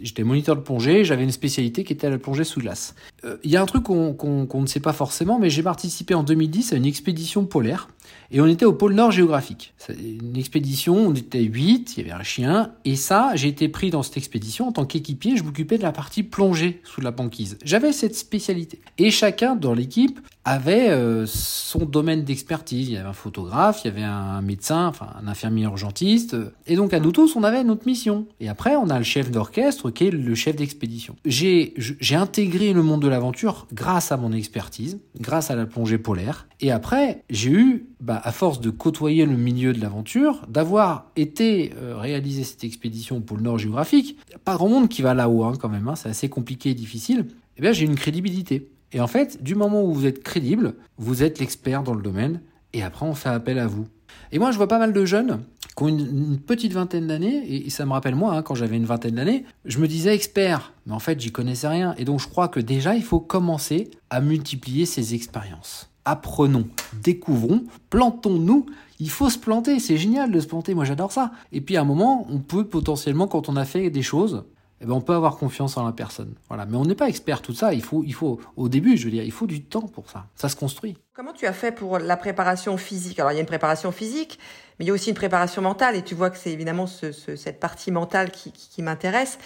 J'étais 0.03 0.25
moniteur 0.25 0.57
de 0.57 0.63
plongée, 0.63 1.05
j'avais 1.05 1.23
une 1.23 1.31
spécialité 1.31 1.85
qui 1.85 1.93
était 1.93 2.11
la 2.11 2.19
plongée 2.19 2.43
sous 2.43 2.61
glace. 2.61 2.97
Euh, 3.25 3.37
il 3.45 3.53
y 3.53 3.57
a 3.57 3.63
un 3.63 3.67
truc 3.67 3.85
qu'on 3.85 4.49
ne 4.53 4.67
sait 4.67 4.81
pas 4.81 4.93
forcément, 4.93 5.39
mais 5.39 5.49
j'ai 5.49 5.63
participé 5.63 6.13
en 6.13 6.25
2010 6.25 6.73
à 6.73 6.77
une 6.77 6.87
expédition 6.87 7.45
polaire 7.47 7.89
et 8.31 8.41
on 8.41 8.47
était 8.47 8.65
au 8.65 8.73
pôle 8.73 8.95
Nord 8.95 9.13
géographique. 9.13 9.75
Une 9.89 10.37
expédition, 10.37 10.97
on 10.97 11.15
était 11.15 11.43
8, 11.43 11.95
il 11.97 12.03
y 12.03 12.11
avait 12.11 12.19
un 12.19 12.23
chien, 12.23 12.73
et 12.85 12.97
ça, 12.97 13.33
j'ai 13.35 13.49
été 13.49 13.69
pris 13.69 13.91
dans 13.91 14.03
cette 14.03 14.17
expédition 14.17 14.69
en 14.69 14.73
tant 14.73 14.85
qu'équipier, 14.85 15.37
je 15.37 15.43
m'occupais 15.43 15.79
de 15.79 15.83
la 15.83 15.93
partie 15.93 16.23
plongée 16.23 16.81
sous 16.85 17.01
la 17.01 17.11
banquise. 17.11 17.59
J'avais 17.65 17.93
cette 17.93 18.17
spécialité. 18.17 18.81
Et 18.99 19.11
chacun 19.11 19.57
dans 19.57 19.75
l'équipe 19.75 20.21
avait 20.45 20.91
euh, 20.91 21.25
son 21.27 21.81
domaine 21.81 22.25
d'expertise. 22.25 22.89
Il 22.89 22.95
y 22.95 22.97
avait 22.97 23.09
un 23.09 23.15
photographe, 23.15 23.81
il 23.85 23.89
y 23.89 23.91
avait 23.91 24.03
un 24.03 24.43
médecin, 24.43 24.87
enfin 24.87 25.09
un 25.21 25.27
infirmier 25.27 25.65
urgentiste. 25.65 26.37
Et 26.67 26.77
donc 26.77 26.93
à 26.93 27.01
nous 27.01 27.13
tous, 27.13 27.37
on 27.37 27.43
avait 27.43 27.65
notre 27.65 27.87
mission. 27.87 28.27
Et 28.41 28.49
après, 28.49 28.77
on 28.77 28.91
a 28.91 28.99
le 28.99 29.05
chef 29.05 29.31
d'orchestre 29.31 29.91
qui 29.91 30.07
est 30.07 30.11
le 30.11 30.35
chef 30.35 30.57
d'expédition. 30.57 31.17
J'ai 31.25 31.75
intégré 32.15 32.73
le 32.73 32.83
monde 32.83 33.03
de 33.03 33.09
l'aventure 33.09 33.67
grâce 33.73 34.13
à 34.13 34.17
mon 34.17 34.33
expertise, 34.33 34.99
grâce 35.19 35.51
à 35.51 35.57
la 35.57 35.67
plongée 35.67 35.99
polaire. 35.99 36.47
Et 36.61 36.71
après, 36.71 37.25
j'ai 37.31 37.51
eu 37.51 37.87
bah, 38.01 38.21
à 38.23 38.33
force 38.33 38.61
de 38.61 38.71
côtoyer 38.71 39.25
le 39.25 39.37
milieu 39.37 39.73
de 39.73 39.81
l'aventure, 39.81 40.43
d'avoir 40.49 41.07
été 41.17 41.73
euh, 41.81 41.97
réaliser 41.97 42.45
cette 42.45 42.65
expédition 42.65 43.21
pour 43.21 43.37
le 43.37 43.43
Nord 43.43 43.59
géographique, 43.59 44.19
il 44.27 44.31
n'y 44.31 44.35
a 44.35 44.39
pas 44.39 44.57
grand 44.57 44.69
monde 44.69 44.89
qui 44.89 45.03
va 45.03 45.15
là-haut 45.15 45.45
hein, 45.45 45.55
quand 45.59 45.69
même, 45.69 45.89
hein, 45.89 45.97
c'est 45.97 46.11
assez 46.11 46.29
compliqué 46.29 46.71
et 46.71 46.75
difficile, 46.75 47.27
eh 47.57 47.61
bien 47.63 47.73
j'ai 47.73 47.85
une 47.85 47.95
crédibilité. 47.95 48.69
Et 48.95 49.01
en 49.01 49.07
fait, 49.07 49.43
du 49.43 49.55
moment 49.55 49.83
où 49.83 49.93
vous 49.93 50.07
êtes 50.07 50.23
crédible, 50.23 50.77
vous 50.97 51.23
êtes 51.23 51.41
l'expert 51.41 51.83
dans 51.83 51.95
le 51.95 52.01
domaine, 52.01 52.41
et 52.73 52.83
après 52.83 53.05
on 53.05 53.15
fait 53.15 53.29
appel 53.29 53.59
à 53.59 53.67
vous. 53.67 53.87
Et 54.33 54.39
moi 54.39 54.53
je 54.53 54.57
vois 54.57 54.69
pas 54.69 54.79
mal 54.79 54.93
de 54.93 55.05
jeunes 55.05 55.43
qui 55.77 55.83
ont 55.83 55.89
une, 55.89 56.39
petite 56.39 56.73
vingtaine 56.73 57.09
d'années, 57.09 57.67
et, 57.67 57.69
ça 57.71 57.85
me 57.85 57.93
rappelle 57.93 58.15
moi, 58.15 58.35
hein, 58.35 58.43
quand 58.43 58.55
j'avais 58.55 58.77
une 58.77 58.87
vingtaine 58.87 59.17
d'années, 59.17 59.45
je 59.65 59.79
me 59.81 59.89
disais 59.89 60.15
expert, 60.15 60.73
mais 60.87 60.95
en 60.95 61.01
fait 61.01 61.21
j'y 61.21 61.33
connaissais 61.33 61.69
rien. 61.69 61.95
Et 61.99 62.05
donc 62.05 62.21
je 62.21 62.29
crois 62.29 62.49
que 62.49 62.61
déjà 62.61 62.95
il 62.95 63.03
faut 63.03 63.21
commencer 63.21 63.91
à 64.09 64.21
multiplier 64.21 64.87
ses 64.87 65.15
expériences 65.15 65.91
apprenons, 66.05 66.67
découvrons, 67.03 67.65
plantons-nous. 67.91 68.67
Il 69.01 69.11
faut 69.11 69.31
se 69.31 69.39
planter, 69.39 69.81
c'est 69.81 69.97
génial 69.97 70.31
de 70.31 70.39
se 70.41 70.47
planter, 70.47 70.75
moi 70.75 70.85
j'adore 70.85 71.13
ça. 71.13 71.33
Et 71.53 71.61
puis 71.61 71.77
à 71.77 71.81
un 71.81 71.85
moment, 71.85 72.27
on 72.31 72.39
peut 72.39 72.67
potentiellement, 72.67 73.27
quand 73.27 73.49
on 73.49 73.57
a 73.57 73.65
fait 73.65 73.91
des 73.91 74.03
choses, 74.03 74.45
eh 74.81 74.87
ben, 74.87 74.93
on 74.93 75.01
peut 75.01 75.15
avoir 75.15 75.37
confiance 75.37 75.77
en 75.77 75.85
la 75.85 75.93
personne. 75.93 76.35
Voilà. 76.49 76.67
Mais 76.67 76.77
on 76.77 76.85
n'est 76.85 76.95
pas 76.95 77.09
expert 77.09 77.43
tout 77.43 77.55
ça. 77.55 77.73
Il 77.75 77.83
faut, 77.83 78.03
il 78.05 78.15
faut, 78.15 78.41
au 78.57 78.69
début, 78.69 78.97
je 78.97 79.05
veux 79.05 79.11
dire, 79.11 79.25
il 79.25 79.33
faut 79.33 79.47
du 79.47 79.63
temps 79.63 79.89
pour 79.89 80.11
ça. 80.11 80.27
Ça 80.35 80.49
se 80.49 80.57
construit. 80.57 80.97
Comment 81.15 81.33
tu 81.33 81.47
as 81.47 81.53
fait 81.53 81.73
pour 81.73 81.99
la 81.99 82.17
préparation 82.17 82.77
physique? 82.77 83.19
Alors, 83.21 83.33
il 83.33 83.37
y 83.37 83.39
a 83.39 83.41
une 83.41 83.47
préparation 83.47 83.93
physique, 83.93 84.39
mais 84.79 84.85
il 84.85 84.89
y 84.89 84.91
a 84.91 84.95
aussi 84.95 85.11
une 85.11 85.17
préparation 85.17 85.63
mentale. 85.63 85.97
Et 85.97 86.03
tu 86.03 86.15
vois 86.15 86.31
que 86.31 86.37
c'est 86.37 86.51
évidemment 86.51 86.87
cette 86.87 87.61
partie 87.61 87.91
mentale 87.91 88.31
qui, 88.31 88.53
qui 88.53 88.83
m'intéresse. 88.83 89.39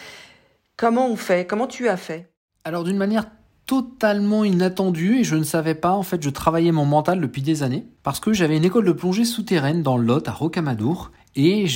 Comment 0.77 1.09
on 1.09 1.17
fait? 1.17 1.47
Comment 1.47 1.67
tu 1.67 1.89
as 1.89 1.97
fait? 1.97 2.31
Alors, 2.65 2.85
d'une 2.85 2.97
manière 2.97 3.27
totalement 3.67 4.45
inattendu 4.45 5.19
et 5.19 5.25
je 5.25 5.37
ne 5.37 5.45
savais 5.45 5.75
pas. 5.75 5.93
En 5.93 6.03
fait, 6.03 6.23
je 6.23 6.31
travaillais 6.31 6.73
mon 6.73 6.87
mental 6.87 7.21
depuis 7.21 7.43
des 7.43 7.63
années 7.63 7.87
parce 8.03 8.19
que 8.19 8.33
j'avais 8.33 8.57
une 8.57 8.65
école 8.65 8.87
de 8.87 8.93
plongée 8.93 9.27
souterraine 9.27 9.83
dans 9.83 9.99
le 9.99 10.05
Lot 10.05 10.27
à 10.27 10.33
Rocamadour 10.33 11.13
et 11.41 11.69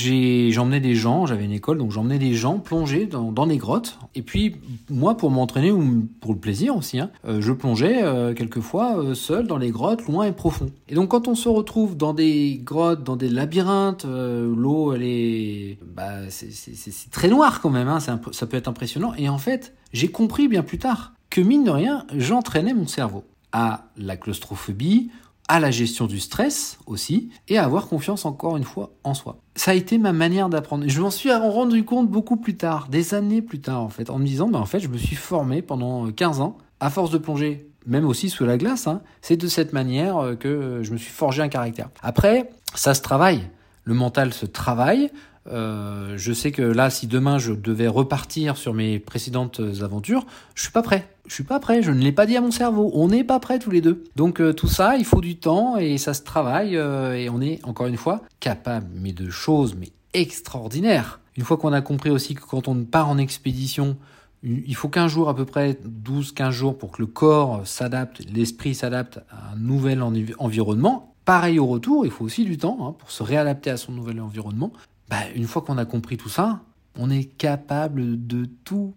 j'emmenais 0.50 0.81
des 0.81 0.97
gens, 0.97 1.25
j'avais 1.25 1.44
une 1.44 1.53
école, 1.53 1.79
donc 1.79 1.93
j'emmenais 1.93 2.19
des 2.19 2.35
gens 2.35 2.59
plonger 2.59 3.06
dans, 3.06 3.44
les 3.44 3.59
grottes. 3.59 3.97
Et 4.17 4.23
puis, 4.23 4.56
moi, 4.91 5.17
pour 5.17 5.31
m'entraîner 5.31 5.70
ou 5.70 6.09
pour 6.20 6.32
le 6.32 6.41
plaisir 6.41 6.76
aussi, 6.76 6.99
hein, 6.99 7.11
euh, 7.29 7.41
je 7.41 7.53
plongeais 7.53 8.03
euh, 8.03 8.35
quelquefois 8.35 8.99
euh, 8.99 9.14
seul 9.14 9.47
dans 9.47 9.59
les 9.59 9.70
grottes, 9.70 10.05
loin 10.09 10.25
et 10.25 10.32
profond. 10.32 10.67
Et 10.88 10.97
donc, 10.97 11.11
quand 11.11 11.29
on 11.29 11.37
se 11.37 11.49
retrouve 11.49 11.97
dans 11.97 12.12
des 12.12 12.61
grottes, 12.64 13.05
dans 13.05 13.14
des 13.14 13.29
labyrinthes, 13.29 14.05
l'eau, 14.05 14.94
elle 14.94 15.05
est... 15.05 15.79
Bah, 15.94 16.28
c'est 16.28 17.11
très 17.12 17.28
noir 17.28 17.61
quand 17.61 17.71
même, 17.71 17.87
hein, 17.87 18.00
ça 18.00 18.16
peut 18.19 18.57
être 18.57 18.66
impressionnant. 18.66 19.14
Et 19.16 19.28
en 19.28 19.38
fait, 19.38 19.76
j'ai 19.92 20.09
compris 20.09 20.49
bien 20.49 20.64
plus 20.64 20.78
tard 20.78 21.12
que 21.31 21.40
mine 21.40 21.62
de 21.62 21.71
rien, 21.71 22.04
j'entraînais 22.16 22.75
mon 22.75 22.88
cerveau 22.88 23.23
à 23.52 23.85
la 23.97 24.16
claustrophobie, 24.16 25.11
à 25.49 25.61
la 25.61 25.70
gestion 25.70 26.06
du 26.06 26.20
stress 26.20 26.78
aussi, 26.87 27.30
et 27.49 27.58
à 27.58 27.64
avoir 27.64 27.88
confiance 27.88 28.25
encore 28.25 28.56
une 28.56 28.64
fois 28.64 28.92
en 29.04 29.14
soi. 29.14 29.38
Ça 29.54 29.72
a 29.72 29.75
été 29.75 29.99
ma 29.99 30.12
manière 30.12 30.49
d'apprendre. 30.49 30.84
Je 30.87 31.00
m'en 31.00 31.11
suis 31.11 31.32
rendu 31.32 31.84
compte 31.84 32.08
beaucoup 32.08 32.37
plus 32.37 32.56
tard, 32.56 32.88
des 32.88 33.14
années 33.14 33.42
plus 33.42 33.61
tard 33.61 33.82
en 33.82 33.88
fait, 33.88 34.08
en 34.08 34.18
me 34.18 34.25
disant, 34.25 34.49
bah, 34.49 34.58
en 34.58 34.66
fait, 34.66 34.80
je 34.80 34.88
me 34.88 34.96
suis 34.96 35.16
formé 35.16 35.61
pendant 35.61 36.11
15 36.11 36.40
ans, 36.40 36.58
à 36.80 36.90
force 36.90 37.11
de 37.11 37.18
plonger, 37.18 37.68
même 37.87 38.06
aussi 38.06 38.30
sous 38.30 38.44
la 38.44 38.56
glace, 38.56 38.87
hein. 38.87 39.02
c'est 39.20 39.37
de 39.37 39.49
cette 39.49 39.72
manière 39.72 40.18
euh, 40.18 40.34
que 40.34 40.80
je 40.82 40.92
me 40.92 40.96
suis 40.96 41.11
forgé 41.11 41.42
un 41.42 41.49
caractère. 41.49 41.90
Après, 42.02 42.50
ça 42.75 42.94
se 42.94 43.02
travaille. 43.02 43.49
Le 43.84 43.94
mental 43.94 44.32
se 44.32 44.46
travaille, 44.46 45.11
euh, 45.49 46.14
je 46.16 46.32
sais 46.32 46.52
que 46.52 46.62
là, 46.62 46.90
si 46.90 47.06
demain 47.06 47.38
je 47.38 47.52
devais 47.52 47.88
repartir 47.88 48.56
sur 48.56 48.75
mes 48.75 48.99
précédentes 48.99 49.61
aventures, 49.82 50.26
je 50.54 50.62
suis 50.62 50.72
pas 50.72 50.82
prêt. 50.82 51.08
Je 51.26 51.34
suis 51.34 51.44
pas 51.44 51.61
prêt. 51.61 51.82
Je 51.82 51.90
ne 51.90 52.00
l'ai 52.00 52.12
pas 52.12 52.26
dit 52.26 52.37
à 52.37 52.40
mon 52.40 52.50
cerveau. 52.50 52.90
On 52.94 53.08
n'est 53.08 53.25
pas 53.25 53.40
prêt 53.40 53.58
tous 53.58 53.70
les 53.70 53.80
deux. 53.80 54.04
Donc 54.16 54.40
euh, 54.40 54.52
tout 54.52 54.68
ça, 54.68 54.96
il 54.96 55.04
faut 55.04 55.20
du 55.20 55.37
temps 55.37 55.76
et 55.76 55.99
ça 55.99 56.14
se 56.14 56.22
travaille 56.22 56.76
euh, 56.76 57.14
et 57.14 57.28
on 57.28 57.40
est 57.40 57.61
encore 57.64 57.87
une 57.87 57.96
fois 57.96 58.22
capable, 58.40 58.88
mais 58.94 59.12
de 59.12 59.30
choses 59.30 59.75
mais 59.78 59.88
extraordinaires. 60.14 61.20
Une 61.37 61.44
fois 61.44 61.56
qu'on 61.56 61.72
a 61.72 61.80
compris 61.80 62.11
aussi 62.11 62.34
que 62.34 62.42
quand 62.42 62.68
on 62.68 62.84
part 62.84 63.08
en 63.08 63.18
expédition, 63.18 63.96
il 64.42 64.75
faut 64.75 64.88
15 64.88 65.11
jours 65.11 65.28
à 65.28 65.37
peu 65.37 65.44
près, 65.44 65.78
12-15 66.04 66.50
jours 66.50 66.78
pour 66.78 66.92
que 66.92 67.00
le 67.00 67.06
corps 67.06 67.66
s'adapte, 67.66 68.22
l'esprit 68.30 68.75
s'adapte 68.75 69.20
à 69.30 69.52
un 69.52 69.56
nouvel 69.56 70.02
environnement. 70.38 71.14
Pareil 71.25 71.61
au 71.61 71.66
retour, 71.66 72.04
il 72.04 72.11
faut 72.11 72.25
aussi 72.25 72.44
du 72.44 72.58
temps 72.58 72.76
hein, 72.80 72.94
pour 72.99 73.11
se 73.11 73.22
réadapter 73.22 73.70
à 73.70 73.76
son 73.76 73.92
nouvel 73.92 74.20
environnement. 74.20 74.72
Bah, 75.09 75.16
une 75.35 75.47
fois 75.47 75.62
qu'on 75.62 75.78
a 75.78 75.85
compris 75.85 76.16
tout 76.16 76.28
ça, 76.28 76.61
on 76.99 77.11
est 77.11 77.25
capable 77.25 78.26
de 78.26 78.47
tout. 78.64 78.94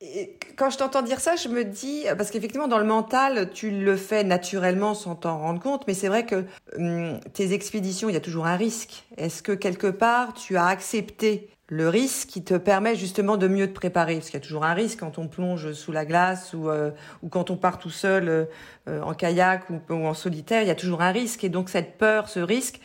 Et 0.00 0.38
quand 0.56 0.70
je 0.70 0.78
t'entends 0.78 1.02
dire 1.02 1.20
ça, 1.20 1.36
je 1.36 1.48
me 1.48 1.64
dis, 1.64 2.04
parce 2.16 2.30
qu'effectivement, 2.30 2.68
dans 2.68 2.78
le 2.78 2.84
mental, 2.84 3.50
tu 3.50 3.70
le 3.70 3.96
fais 3.96 4.24
naturellement 4.24 4.94
sans 4.94 5.14
t'en 5.14 5.38
rendre 5.38 5.60
compte, 5.60 5.86
mais 5.86 5.94
c'est 5.94 6.08
vrai 6.08 6.24
que 6.24 6.44
hum, 6.78 7.20
tes 7.34 7.52
expéditions, 7.52 8.08
il 8.08 8.14
y 8.14 8.16
a 8.16 8.20
toujours 8.20 8.46
un 8.46 8.56
risque. 8.56 9.04
Est-ce 9.18 9.42
que 9.42 9.52
quelque 9.52 9.88
part, 9.88 10.32
tu 10.32 10.56
as 10.56 10.66
accepté 10.66 11.50
le 11.68 11.88
risque 11.88 12.28
qui 12.28 12.42
te 12.42 12.54
permet 12.54 12.96
justement 12.96 13.36
de 13.36 13.46
mieux 13.46 13.68
te 13.68 13.74
préparer? 13.74 14.14
Parce 14.14 14.26
qu'il 14.30 14.40
y 14.40 14.42
a 14.42 14.46
toujours 14.46 14.64
un 14.64 14.74
risque 14.74 15.00
quand 15.00 15.18
on 15.18 15.28
plonge 15.28 15.72
sous 15.72 15.92
la 15.92 16.06
glace 16.06 16.54
ou, 16.54 16.68
euh, 16.70 16.90
quand 17.30 17.50
on 17.50 17.56
part 17.56 17.78
tout 17.78 17.90
seul 17.90 18.48
euh, 18.88 19.02
en 19.02 19.12
kayak 19.12 19.68
ou 19.70 19.94
en 19.94 20.14
solitaire, 20.14 20.62
il 20.62 20.68
y 20.68 20.72
a 20.72 20.74
toujours 20.74 21.02
un 21.02 21.12
risque. 21.12 21.44
Et 21.44 21.50
donc 21.50 21.68
cette 21.68 21.98
peur, 21.98 22.28
ce 22.30 22.40
risque, 22.40 22.80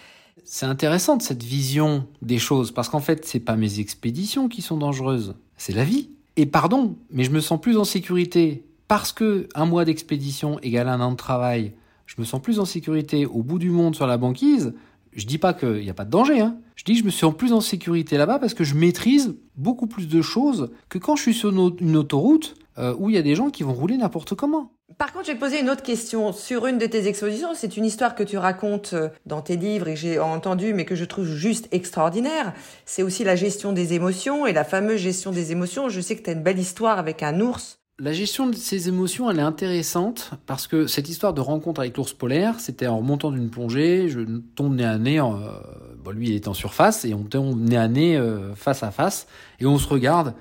c'est 0.46 0.66
intéressant 0.66 1.20
cette 1.20 1.44
vision 1.44 2.08
des 2.22 2.38
choses 2.38 2.72
parce 2.72 2.88
qu'en 2.88 3.00
fait, 3.00 3.26
c'est 3.26 3.40
pas 3.40 3.56
mes 3.56 3.80
expéditions 3.80 4.48
qui 4.48 4.62
sont 4.62 4.78
dangereuses, 4.78 5.36
c'est 5.58 5.74
la 5.74 5.84
vie. 5.84 6.10
Et 6.38 6.46
pardon, 6.46 6.96
mais 7.12 7.24
je 7.24 7.32
me 7.32 7.40
sens 7.40 7.60
plus 7.60 7.78
en 7.78 7.84
sécurité 7.84 8.64
parce 8.88 9.12
que 9.12 9.50
un 9.56 9.66
mois 9.66 9.86
d'expédition 9.86 10.60
égale 10.60 10.88
un 10.88 11.02
an 11.02 11.12
de 11.12 11.18
travail. 11.18 11.74
Je 12.06 12.16
me 12.20 12.26
sens 12.26 12.42
plus 12.42 12.60
en 12.60 12.66
sécurité 12.66 13.26
au 13.26 13.42
bout 13.42 13.58
du 13.58 13.72
monde 13.72 13.96
sur 13.96 14.06
la 14.06 14.18
banquise. 14.18 14.74
Je 15.14 15.26
dis 15.26 15.40
pas 15.40 15.54
qu'il 15.54 15.80
n'y 15.80 15.90
a 15.90 15.94
pas 15.94 16.06
de 16.06 16.12
danger, 16.12 16.42
hein. 16.42 16.58
Je 16.76 16.84
dis 16.84 16.94
que 16.94 17.00
je 17.00 17.06
me 17.06 17.10
sens 17.10 17.34
plus 17.36 17.54
en 17.54 17.62
sécurité 17.62 18.18
là-bas 18.18 18.38
parce 18.38 18.54
que 18.54 18.66
je 18.66 18.76
maîtrise 18.76 19.36
beaucoup 19.56 19.88
plus 19.88 20.08
de 20.08 20.22
choses 20.22 20.70
que 20.90 20.98
quand 20.98 21.16
je 21.16 21.22
suis 21.24 21.34
sur 21.34 21.50
une 21.50 21.96
autoroute 21.96 22.56
euh, 22.78 22.94
où 23.00 23.10
il 23.10 23.16
y 23.16 23.18
a 23.18 23.22
des 23.22 23.34
gens 23.34 23.50
qui 23.50 23.64
vont 23.64 23.74
rouler 23.74 23.98
n'importe 23.98 24.36
comment. 24.36 24.75
Par 24.98 25.12
contre, 25.12 25.26
je 25.26 25.32
vais 25.32 25.36
te 25.36 25.44
poser 25.44 25.60
une 25.60 25.70
autre 25.70 25.82
question. 25.82 26.32
Sur 26.32 26.68
une 26.68 26.78
de 26.78 26.86
tes 26.86 27.08
expositions, 27.08 27.50
c'est 27.56 27.76
une 27.76 27.86
histoire 27.86 28.14
que 28.14 28.24
tu 28.24 28.38
racontes 28.38 28.94
euh, 28.94 29.10
dans 29.26 29.42
tes 29.42 29.58
livres 29.58 29.88
et 29.88 29.96
que 29.96 30.00
j'ai 30.00 30.20
entendu, 30.20 30.74
mais 30.74 30.86
que 30.86 30.96
je 30.96 31.04
trouve 31.04 31.26
juste 31.26 31.68
extraordinaire. 31.72 32.54
C'est 32.86 33.04
aussi 33.04 33.24
la 33.24 33.36
gestion 33.36 33.74
des 33.74 33.94
émotions 33.94 34.46
et 34.46 34.54
la 34.54 34.64
fameuse 34.64 35.02
gestion 35.02 35.32
des 35.32 35.52
émotions. 35.52 35.90
Je 35.90 36.00
sais 36.00 36.16
que 36.16 36.22
tu 36.22 36.30
as 36.30 36.34
une 36.34 36.44
belle 36.44 36.60
histoire 36.60 36.98
avec 37.00 37.24
un 37.24 37.42
ours. 37.42 37.80
La 37.98 38.14
gestion 38.14 38.48
de 38.48 38.56
ces 38.56 38.88
émotions, 38.88 39.30
elle 39.32 39.40
est 39.40 39.44
intéressante 39.44 40.32
parce 40.46 40.68
que 40.68 40.86
cette 40.86 41.10
histoire 41.10 41.34
de 41.34 41.42
rencontre 41.42 41.82
avec 41.82 41.98
l'ours 41.98 42.14
polaire, 42.14 42.60
c'était 42.60 42.88
en 42.88 42.98
remontant 42.98 43.32
d'une 43.32 43.50
plongée, 43.50 44.08
je 44.10 44.20
tombe 44.56 44.76
nez 44.76 44.86
à 44.86 44.98
nez, 44.98 45.20
euh, 45.20 46.12
lui 46.12 46.30
il 46.30 46.36
est 46.36 46.48
en 46.48 46.54
surface 46.54 47.06
et 47.06 47.14
on 47.14 47.24
tombe 47.24 47.58
nez 47.58 47.78
à 47.78 47.88
nez 47.88 48.18
euh, 48.18 48.54
face 48.54 48.84
à 48.84 48.92
face 48.92 49.28
et 49.60 49.66
on 49.66 49.78
se 49.78 49.88
regarde 49.88 50.34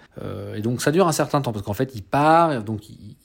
et 0.57 0.61
donc 0.63 0.83
ça 0.83 0.91
dure 0.91 1.07
un 1.07 1.13
certain 1.13 1.41
temps 1.41 1.53
parce 1.53 1.65
qu'en 1.65 1.75
fait 1.75 1.93
il 1.95 2.03
part, 2.03 2.65
donc 2.65 2.89
il, 2.89 3.17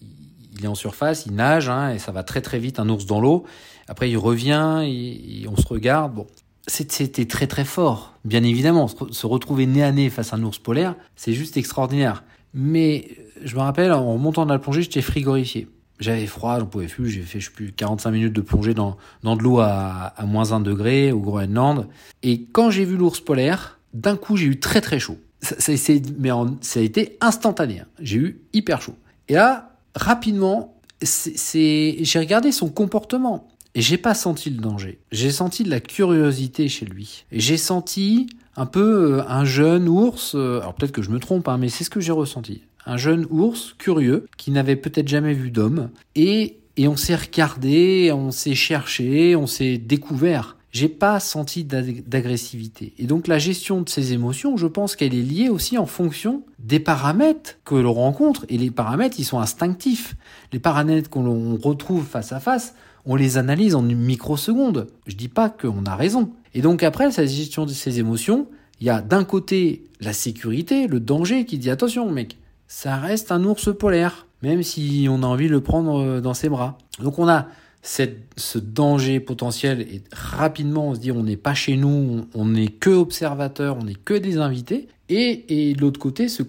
il 0.60 0.66
est 0.66 0.70
en 0.70 0.76
surface, 0.76 1.26
il 1.26 1.34
nage, 1.34 1.70
hein, 1.70 1.92
et 1.92 2.00
ça 2.00 2.12
va 2.12 2.24
très 2.24 2.42
très 2.42 2.60
vite, 2.60 2.80
un 2.80 2.90
ours 2.90 3.06
dans 3.06 3.20
l'eau. 3.20 3.46
Après, 3.88 4.10
il 4.10 4.18
revient, 4.18 4.86
on 5.50 5.58
se 5.58 5.68
regarde. 5.68 6.14
Bon, 6.14 6.28
c'était 6.68 7.26
très 7.26 7.48
très 7.48 7.66
fort, 7.66 8.14
bien 8.26 8.44
évidemment. 8.44 8.88
Se 8.88 9.26
retrouver 9.26 9.66
nez 9.66 9.84
à 9.84 9.92
nez 9.92 10.10
face 10.10 10.34
à 10.34 10.36
un 10.36 10.44
ours 10.44 10.60
polaire, 10.60 10.96
c'est 11.16 11.34
juste 11.34 11.58
extraordinaire. 11.58 12.24
Mais 12.54 13.10
je 13.44 13.56
me 13.56 13.62
rappelle, 13.62 13.92
en 13.92 14.14
remontant 14.14 14.46
dans 14.46 14.54
la 14.54 14.60
plongée, 14.60 14.84
j'étais 14.84 15.02
frigorifié. 15.02 15.68
J'avais 16.00 16.28
froid, 16.28 16.60
j'en 16.60 16.66
pouvais 16.66 16.88
plus. 16.88 17.10
J'ai 17.10 17.22
fait, 17.22 17.40
je 17.40 17.48
sais 17.48 17.52
plus, 17.52 17.72
45 17.74 18.12
minutes 18.12 18.34
de 18.34 18.42
plongée 18.42 18.74
dans, 18.74 18.98
de 19.24 19.44
l'eau 19.44 19.60
à, 19.60 20.14
moins 20.26 20.54
1 20.54 20.62
degré 20.62 21.12
au 21.12 21.20
Groenland. 21.20 21.88
Et 22.24 22.44
quand 22.44 22.70
j'ai 22.70 22.86
vu 22.86 22.96
l'ours 22.96 23.20
polaire, 23.20 23.80
d'un 23.94 24.16
coup, 24.16 24.38
j'ai 24.38 24.46
eu 24.46 24.60
très 24.60 24.82
très 24.82 25.00
chaud. 25.00 25.18
Ça, 25.42 25.60
ça, 25.60 25.94
mais 26.18 26.30
ça 26.62 26.80
a 26.80 26.84
été 26.84 27.18
instantané. 27.22 27.80
Hein. 27.80 27.88
J'ai 28.00 28.18
eu 28.18 28.42
hyper 28.54 28.82
chaud. 28.82 28.96
Et 29.28 29.34
là, 29.34 29.79
rapidement, 30.00 30.74
c'est, 31.02 31.98
j'ai 32.00 32.20
regardé 32.20 32.52
son 32.52 32.70
comportement 32.70 33.48
et 33.76 33.82
j'ai 33.82 33.98
pas 33.98 34.14
senti 34.14 34.50
le 34.50 34.58
danger. 34.58 35.00
J'ai 35.12 35.32
senti 35.32 35.64
de 35.64 35.70
la 35.70 35.80
curiosité 35.80 36.68
chez 36.68 36.86
lui. 36.86 37.26
J'ai 37.32 37.58
senti 37.58 38.28
un 38.56 38.66
peu 38.66 39.20
euh, 39.20 39.24
un 39.28 39.46
jeune 39.46 39.88
ours, 39.88 40.34
euh, 40.36 40.60
alors 40.60 40.74
peut-être 40.74 40.92
que 40.92 41.02
je 41.02 41.12
me 41.12 41.20
trompe, 41.20 41.48
hein, 41.48 41.58
mais 41.58 41.70
c'est 41.70 41.84
ce 41.84 41.90
que 41.90 42.00
j'ai 42.00 42.12
ressenti. 42.12 42.62
Un 42.86 42.98
jeune 42.98 43.28
ours 43.30 43.76
curieux 43.78 44.26
qui 44.38 44.52
n'avait 44.52 44.76
peut-être 44.76 45.08
jamais 45.08 45.34
vu 45.34 45.52
d'homme 45.52 45.90
et, 46.16 46.58
et 46.78 46.88
on 46.88 46.96
s'est 46.96 47.16
regardé, 47.16 48.12
on 48.14 48.32
s'est 48.32 48.56
cherché, 48.56 49.36
on 49.36 49.48
s'est 49.48 49.78
découvert 49.78 50.58
j'ai 50.72 50.90
pas 50.90 51.20
senti 51.20 51.64
d'agressivité. 51.64 52.94
Et 52.98 53.06
donc 53.06 53.28
la 53.28 53.40
gestion 53.40 53.82
de 53.82 53.90
ces 53.90 54.14
émotions, 54.14 54.56
je 54.56 54.68
pense 54.68 54.96
qu'elle 54.96 55.16
est 55.16 55.22
liée 55.22 55.50
aussi 55.50 55.78
en 55.78 55.86
fonction 55.86 56.44
des 56.60 56.80
paramètres 56.80 57.58
que 57.66 57.76
l'on 57.76 57.94
rencontre. 57.94 58.46
Et 58.50 58.58
les 58.58 58.70
paramètres, 58.70 59.20
ils 59.20 59.26
sont 59.26 59.40
instinctifs. 59.40 60.16
Les 60.54 60.60
paramètres 60.60 61.10
qu'on 61.10 61.56
retrouve 61.56 62.06
face 62.06 62.32
à 62.32 62.40
face, 62.40 62.76
on 63.06 63.16
les 63.16 63.38
analyse 63.38 63.74
en 63.74 63.88
une 63.88 64.00
microseconde. 64.00 64.88
Je 65.08 65.16
dis 65.16 65.28
pas 65.28 65.50
qu'on 65.50 65.86
a 65.86 65.96
raison. 65.96 66.32
Et 66.54 66.62
donc 66.62 66.84
après, 66.84 67.10
la 67.10 67.26
gestion 67.26 67.66
de 67.66 67.72
ces 67.72 68.00
émotions, 68.00 68.48
il 68.80 68.88
y 68.88 68.90
a 68.90 69.02
d'un 69.02 69.24
côté 69.24 69.86
la 70.00 70.14
sécurité, 70.14 70.88
le 70.88 71.00
danger 71.00 71.46
qui 71.46 71.58
dit 71.58 71.70
attention 71.70 72.10
mec, 72.12 72.38
ça 72.68 72.96
reste 72.98 73.32
un 73.32 73.44
ours 73.44 73.76
polaire, 73.76 74.28
même 74.44 74.64
si 74.64 75.08
on 75.10 75.24
a 75.24 75.26
envie 75.26 75.48
de 75.48 75.54
le 75.54 75.62
prendre 75.62 76.00
euh, 76.00 76.22
dans 76.22 76.34
ses 76.34 76.50
bras. 76.50 76.78
Donc 77.02 77.20
on 77.20 77.28
a 77.28 77.48
ce 77.82 78.58
danger 78.58 79.20
potentiel 79.20 79.82
et 79.82 80.04
rapidement 80.12 80.90
on 80.90 80.96
se 80.96 81.00
dit 81.00 81.12
on 81.12 81.24
n'est 81.24 81.38
pas 81.38 81.54
chez 81.54 81.78
nous, 81.78 82.26
on 82.34 82.46
n'est 82.46 82.68
que 82.68 82.90
observateur, 82.90 83.78
on 83.78 83.84
n'est 83.84 83.96
que 83.96 84.14
des 84.14 84.38
invités. 84.38 84.88
Et, 85.08 85.70
et 85.70 85.74
de 85.74 85.82
l'autre 85.82 86.00
côté, 86.00 86.28
ce, 86.28 86.44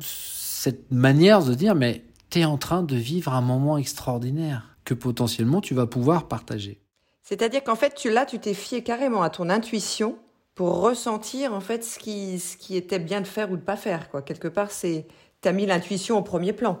cette 0.00 0.90
manière 0.90 1.44
de 1.44 1.54
dire 1.54 1.74
mais 1.74 2.02
tu 2.30 2.40
es 2.40 2.44
en 2.44 2.56
train 2.56 2.82
de 2.82 2.96
vivre 2.96 3.32
un 3.32 3.42
moment 3.42 3.78
extraordinaire 3.78 4.76
que 4.84 4.94
potentiellement 4.94 5.60
tu 5.60 5.74
vas 5.74 5.86
pouvoir 5.86 6.28
partager. 6.28 6.80
C'est-à-dire 7.22 7.64
qu'en 7.64 7.74
fait, 7.74 7.94
tu, 7.94 8.10
là, 8.10 8.26
tu 8.26 8.38
t'es 8.38 8.54
fié 8.54 8.82
carrément 8.82 9.22
à 9.22 9.30
ton 9.30 9.48
intuition 9.48 10.18
pour 10.54 10.80
ressentir 10.80 11.54
en 11.54 11.60
fait 11.60 11.82
ce 11.82 11.98
qui, 11.98 12.38
ce 12.38 12.56
qui 12.56 12.76
était 12.76 12.98
bien 12.98 13.20
de 13.20 13.26
faire 13.26 13.50
ou 13.50 13.56
de 13.56 13.62
pas 13.62 13.76
faire. 13.76 14.10
Quoi. 14.10 14.22
Quelque 14.22 14.48
part, 14.48 14.70
c'est 14.70 15.06
tu 15.40 15.48
as 15.48 15.52
mis 15.52 15.66
l'intuition 15.66 16.18
au 16.18 16.22
premier 16.22 16.52
plan. 16.52 16.80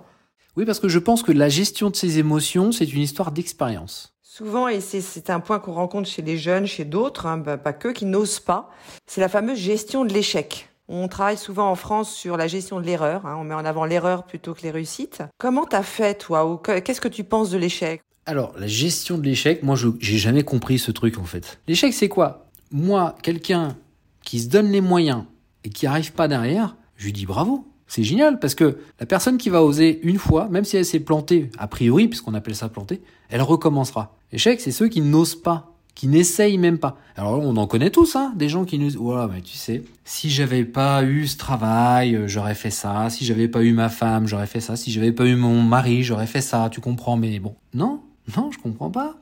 Oui, 0.56 0.64
parce 0.64 0.78
que 0.78 0.88
je 0.88 0.98
pense 0.98 1.22
que 1.22 1.32
la 1.32 1.48
gestion 1.48 1.90
de 1.90 1.96
ces 1.96 2.18
émotions, 2.18 2.70
c'est 2.70 2.92
une 2.92 3.02
histoire 3.02 3.32
d'expérience. 3.32 4.14
Souvent, 4.22 4.68
et 4.68 4.80
c'est 4.80 5.30
un 5.30 5.40
point 5.40 5.58
qu'on 5.58 5.74
rencontre 5.74 6.08
chez 6.08 6.22
les 6.22 6.38
jeunes, 6.38 6.66
chez 6.66 6.84
d'autres, 6.84 7.26
hein, 7.26 7.38
bah, 7.38 7.56
pas 7.56 7.72
que, 7.72 7.88
qui 7.88 8.04
n'osent 8.04 8.40
pas, 8.40 8.70
c'est 9.06 9.20
la 9.20 9.28
fameuse 9.28 9.58
gestion 9.58 10.04
de 10.04 10.12
l'échec. 10.12 10.70
On 10.88 11.08
travaille 11.08 11.38
souvent 11.38 11.70
en 11.70 11.76
France 11.76 12.12
sur 12.12 12.36
la 12.36 12.46
gestion 12.46 12.80
de 12.80 12.84
l'erreur. 12.84 13.26
Hein, 13.26 13.36
on 13.38 13.44
met 13.44 13.54
en 13.54 13.64
avant 13.64 13.84
l'erreur 13.84 14.24
plutôt 14.24 14.52
que 14.54 14.62
les 14.62 14.70
réussites. 14.70 15.22
Comment 15.38 15.64
t'as 15.64 15.82
fait, 15.82 16.14
toi 16.14 16.60
Qu'est-ce 16.84 17.00
que 17.00 17.08
tu 17.08 17.24
penses 17.24 17.50
de 17.50 17.58
l'échec? 17.58 18.02
Alors, 18.26 18.54
la 18.58 18.66
gestion 18.66 19.18
de 19.18 19.22
l'échec, 19.22 19.62
moi, 19.62 19.76
je 19.76 19.88
j'ai 19.98 20.18
jamais 20.18 20.44
compris 20.44 20.78
ce 20.78 20.90
truc, 20.90 21.18
en 21.18 21.24
fait. 21.24 21.58
L'échec, 21.68 21.92
c'est 21.94 22.08
quoi? 22.08 22.46
Moi, 22.70 23.14
quelqu'un 23.22 23.76
qui 24.22 24.40
se 24.40 24.48
donne 24.48 24.70
les 24.70 24.80
moyens 24.80 25.24
et 25.64 25.70
qui 25.70 25.86
arrive 25.86 26.12
pas 26.12 26.28
derrière, 26.28 26.76
je 26.96 27.06
lui 27.06 27.12
dis 27.12 27.26
bravo. 27.26 27.66
C'est 27.86 28.02
génial 28.02 28.38
parce 28.38 28.54
que 28.54 28.78
la 28.98 29.06
personne 29.06 29.36
qui 29.36 29.50
va 29.50 29.62
oser 29.62 30.00
une 30.02 30.18
fois, 30.18 30.48
même 30.48 30.64
si 30.64 30.76
elle 30.76 30.84
s'est 30.84 31.00
plantée, 31.00 31.50
a 31.58 31.66
priori, 31.66 32.08
puisqu'on 32.08 32.34
appelle 32.34 32.56
ça 32.56 32.68
planter, 32.68 33.02
elle 33.28 33.42
recommencera. 33.42 34.16
Échec, 34.32 34.60
c'est 34.60 34.70
ceux 34.70 34.88
qui 34.88 35.00
n'osent 35.00 35.34
pas, 35.34 35.74
qui 35.94 36.08
n'essayent 36.08 36.58
même 36.58 36.78
pas. 36.78 36.96
Alors 37.16 37.38
on 37.38 37.56
en 37.56 37.66
connaît 37.66 37.90
tous, 37.90 38.16
hein, 38.16 38.32
des 38.36 38.48
gens 38.48 38.64
qui 38.64 38.78
nous, 38.78 38.90
voilà, 38.90 39.28
mais 39.32 39.40
tu 39.42 39.56
sais, 39.56 39.82
si 40.04 40.30
j'avais 40.30 40.64
pas 40.64 41.04
eu 41.04 41.26
ce 41.26 41.36
travail, 41.36 42.16
euh, 42.16 42.26
j'aurais 42.26 42.54
fait 42.54 42.70
ça. 42.70 43.10
Si 43.10 43.24
j'avais 43.24 43.48
pas 43.48 43.62
eu 43.62 43.72
ma 43.72 43.88
femme, 43.88 44.26
j'aurais 44.26 44.46
fait 44.46 44.60
ça. 44.60 44.76
Si 44.76 44.90
j'avais 44.90 45.12
pas 45.12 45.26
eu 45.26 45.36
mon 45.36 45.62
mari, 45.62 46.02
j'aurais 46.02 46.26
fait 46.26 46.40
ça. 46.40 46.68
Tu 46.70 46.80
comprends 46.80 47.16
Mais 47.16 47.38
bon, 47.38 47.54
non, 47.74 48.00
non, 48.36 48.50
je 48.50 48.58
comprends 48.58 48.90
pas. 48.90 49.14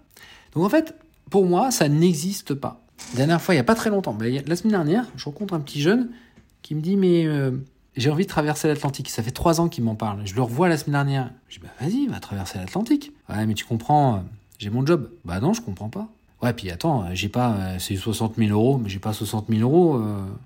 Donc 0.55 0.65
en 0.65 0.69
fait, 0.69 0.95
pour 1.31 1.45
moi, 1.47 1.71
ça 1.71 1.89
n'existe 1.89 2.55
pas. 2.55 2.81
Dernière 3.15 3.43
fois, 3.43 3.55
il 3.55 3.59
y 3.59 3.61
a 3.61 3.65
pas 3.65 3.75
très 3.75 3.91
longtemps, 3.91 4.17
la 4.21 4.57
semaine 4.57 4.73
dernière, 4.73 5.07
je 5.17 5.25
rencontre 5.25 5.55
un 5.55 5.61
petit 5.61 5.81
jeune 5.81 6.11
qui 6.63 6.75
me 6.75 6.81
dit 6.81 6.97
mais 6.97 7.27
euh, 7.27 7.51
j'ai 7.97 8.11
envie 8.11 8.25
de 8.25 8.29
traverser 8.29 8.69
l'Atlantique. 8.69 9.11
Ça 9.11 9.23
fait 9.23 9.31
trois 9.31 9.61
ans 9.61 9.69
qu'il 9.69 9.85
m'en 9.85 9.95
parle. 9.95 10.21
Je 10.25 10.35
le 10.35 10.43
revois 10.43 10.69
la 10.69 10.77
semaine 10.77 10.95
dernière. 10.95 11.31
Je 11.49 11.59
dis, 11.59 11.65
bah 11.65 11.71
vas-y, 11.81 12.07
va 12.07 12.21
traverser 12.21 12.59
l'Atlantique. 12.59 13.13
Ouais, 13.29 13.45
mais 13.47 13.55
tu 13.55 13.65
comprends, 13.65 14.17
euh, 14.17 14.19
j'ai 14.59 14.71
mon 14.71 14.85
job. 14.85 15.11
Bah 15.25 15.41
non, 15.41 15.53
je 15.53 15.61
comprends 15.61 15.89
pas. 15.89 16.09
Ouais, 16.43 16.53
puis 16.53 16.71
attends, 16.71 17.05
euh, 17.05 17.11
j'ai 17.13 17.29
pas, 17.29 17.53
euh, 17.53 17.77
c'est 17.79 17.97
60 17.97 18.37
000 18.37 18.51
euros, 18.51 18.79
mais 18.79 18.89
j'ai 18.89 18.99
pas 18.99 19.13
60 19.13 19.47
000 19.49 19.61
euros. 19.61 20.01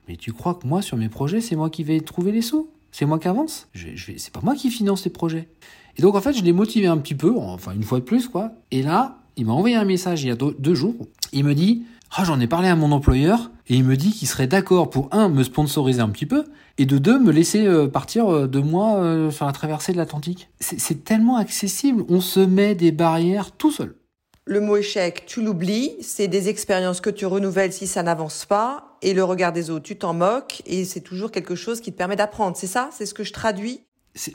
mais 0.08 0.16
tu 0.16 0.32
crois 0.32 0.54
que 0.54 0.66
moi, 0.66 0.82
sur 0.82 0.96
mes 0.96 1.08
projets, 1.08 1.40
c'est 1.40 1.56
moi 1.56 1.70
qui 1.70 1.84
vais 1.84 2.00
trouver 2.00 2.32
les 2.32 2.42
sous? 2.42 2.68
C'est 2.90 3.06
moi 3.06 3.18
qui 3.18 3.28
avance? 3.28 3.68
Je, 3.74 3.88
je 3.94 4.12
C'est 4.16 4.32
pas 4.32 4.40
moi 4.42 4.54
qui 4.54 4.70
finance 4.70 5.04
les 5.04 5.10
projets. 5.10 5.48
Et 5.96 6.02
donc, 6.02 6.14
en 6.14 6.20
fait, 6.20 6.32
je 6.32 6.42
l'ai 6.42 6.52
motivé 6.52 6.86
un 6.86 6.98
petit 6.98 7.14
peu, 7.14 7.34
enfin, 7.38 7.72
une 7.72 7.82
fois 7.82 8.00
de 8.00 8.04
plus, 8.04 8.28
quoi. 8.28 8.52
Et 8.70 8.82
là, 8.82 9.18
il 9.36 9.46
m'a 9.46 9.52
envoyé 9.52 9.76
un 9.76 9.84
message 9.84 10.22
il 10.24 10.28
y 10.28 10.30
a 10.30 10.36
deux 10.36 10.74
jours. 10.74 10.94
Il 11.32 11.44
me 11.44 11.54
dit, 11.54 11.84
ah, 12.14 12.24
j'en 12.24 12.40
ai 12.40 12.46
parlé 12.46 12.68
à 12.68 12.76
mon 12.76 12.92
employeur 12.92 13.50
et 13.68 13.76
il 13.76 13.84
me 13.84 13.96
dit 13.96 14.12
qu'il 14.12 14.28
serait 14.28 14.46
d'accord 14.46 14.90
pour 14.90 15.08
un 15.12 15.28
me 15.28 15.42
sponsoriser 15.42 16.00
un 16.00 16.08
petit 16.08 16.26
peu 16.26 16.44
et 16.78 16.86
de 16.86 16.98
deux 16.98 17.18
me 17.18 17.32
laisser 17.32 17.66
euh, 17.66 17.88
partir 17.88 18.32
euh, 18.32 18.46
de 18.46 18.60
moi 18.60 18.96
euh, 18.96 19.30
faire 19.30 19.46
la 19.46 19.52
traversée 19.52 19.92
de 19.92 19.96
l'Atlantique. 19.96 20.48
C'est 20.60 21.04
tellement 21.04 21.36
accessible, 21.36 22.04
on 22.08 22.20
se 22.20 22.40
met 22.40 22.74
des 22.74 22.92
barrières 22.92 23.52
tout 23.52 23.70
seul. 23.70 23.96
Le 24.44 24.60
mot 24.60 24.76
échec, 24.76 25.24
tu 25.26 25.42
l'oublies, 25.42 25.96
c'est 26.00 26.28
des 26.28 26.48
expériences 26.48 27.00
que 27.00 27.10
tu 27.10 27.26
renouvelles 27.26 27.72
si 27.72 27.88
ça 27.88 28.02
n'avance 28.02 28.46
pas 28.46 28.96
et 29.02 29.12
le 29.12 29.24
regard 29.24 29.52
des 29.52 29.70
autres, 29.70 29.84
tu 29.84 29.96
t'en 29.96 30.14
moques 30.14 30.62
et 30.66 30.84
c'est 30.84 31.00
toujours 31.00 31.32
quelque 31.32 31.56
chose 31.56 31.80
qui 31.80 31.92
te 31.92 31.98
permet 31.98 32.16
d'apprendre. 32.16 32.56
C'est 32.56 32.68
ça? 32.68 32.88
C'est 32.92 33.06
ce 33.06 33.14
que 33.14 33.24
je 33.24 33.32
traduis? 33.32 33.80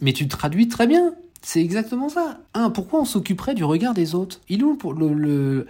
Mais 0.02 0.12
tu 0.14 0.28
traduis 0.28 0.68
très 0.68 0.86
bien. 0.86 1.16
C'est 1.42 1.62
exactement 1.62 2.10
ça. 2.10 2.40
Un, 2.54 2.70
pourquoi 2.70 3.00
on 3.00 3.06
s'occuperait 3.06 3.56
du 3.56 3.64
regard 3.64 3.94
des 3.94 4.14
autres? 4.14 4.42
Il 4.50 4.60
est 4.60 4.64
où 4.64 4.76
pour 4.76 4.94
le, 4.94 5.14
le 5.14 5.66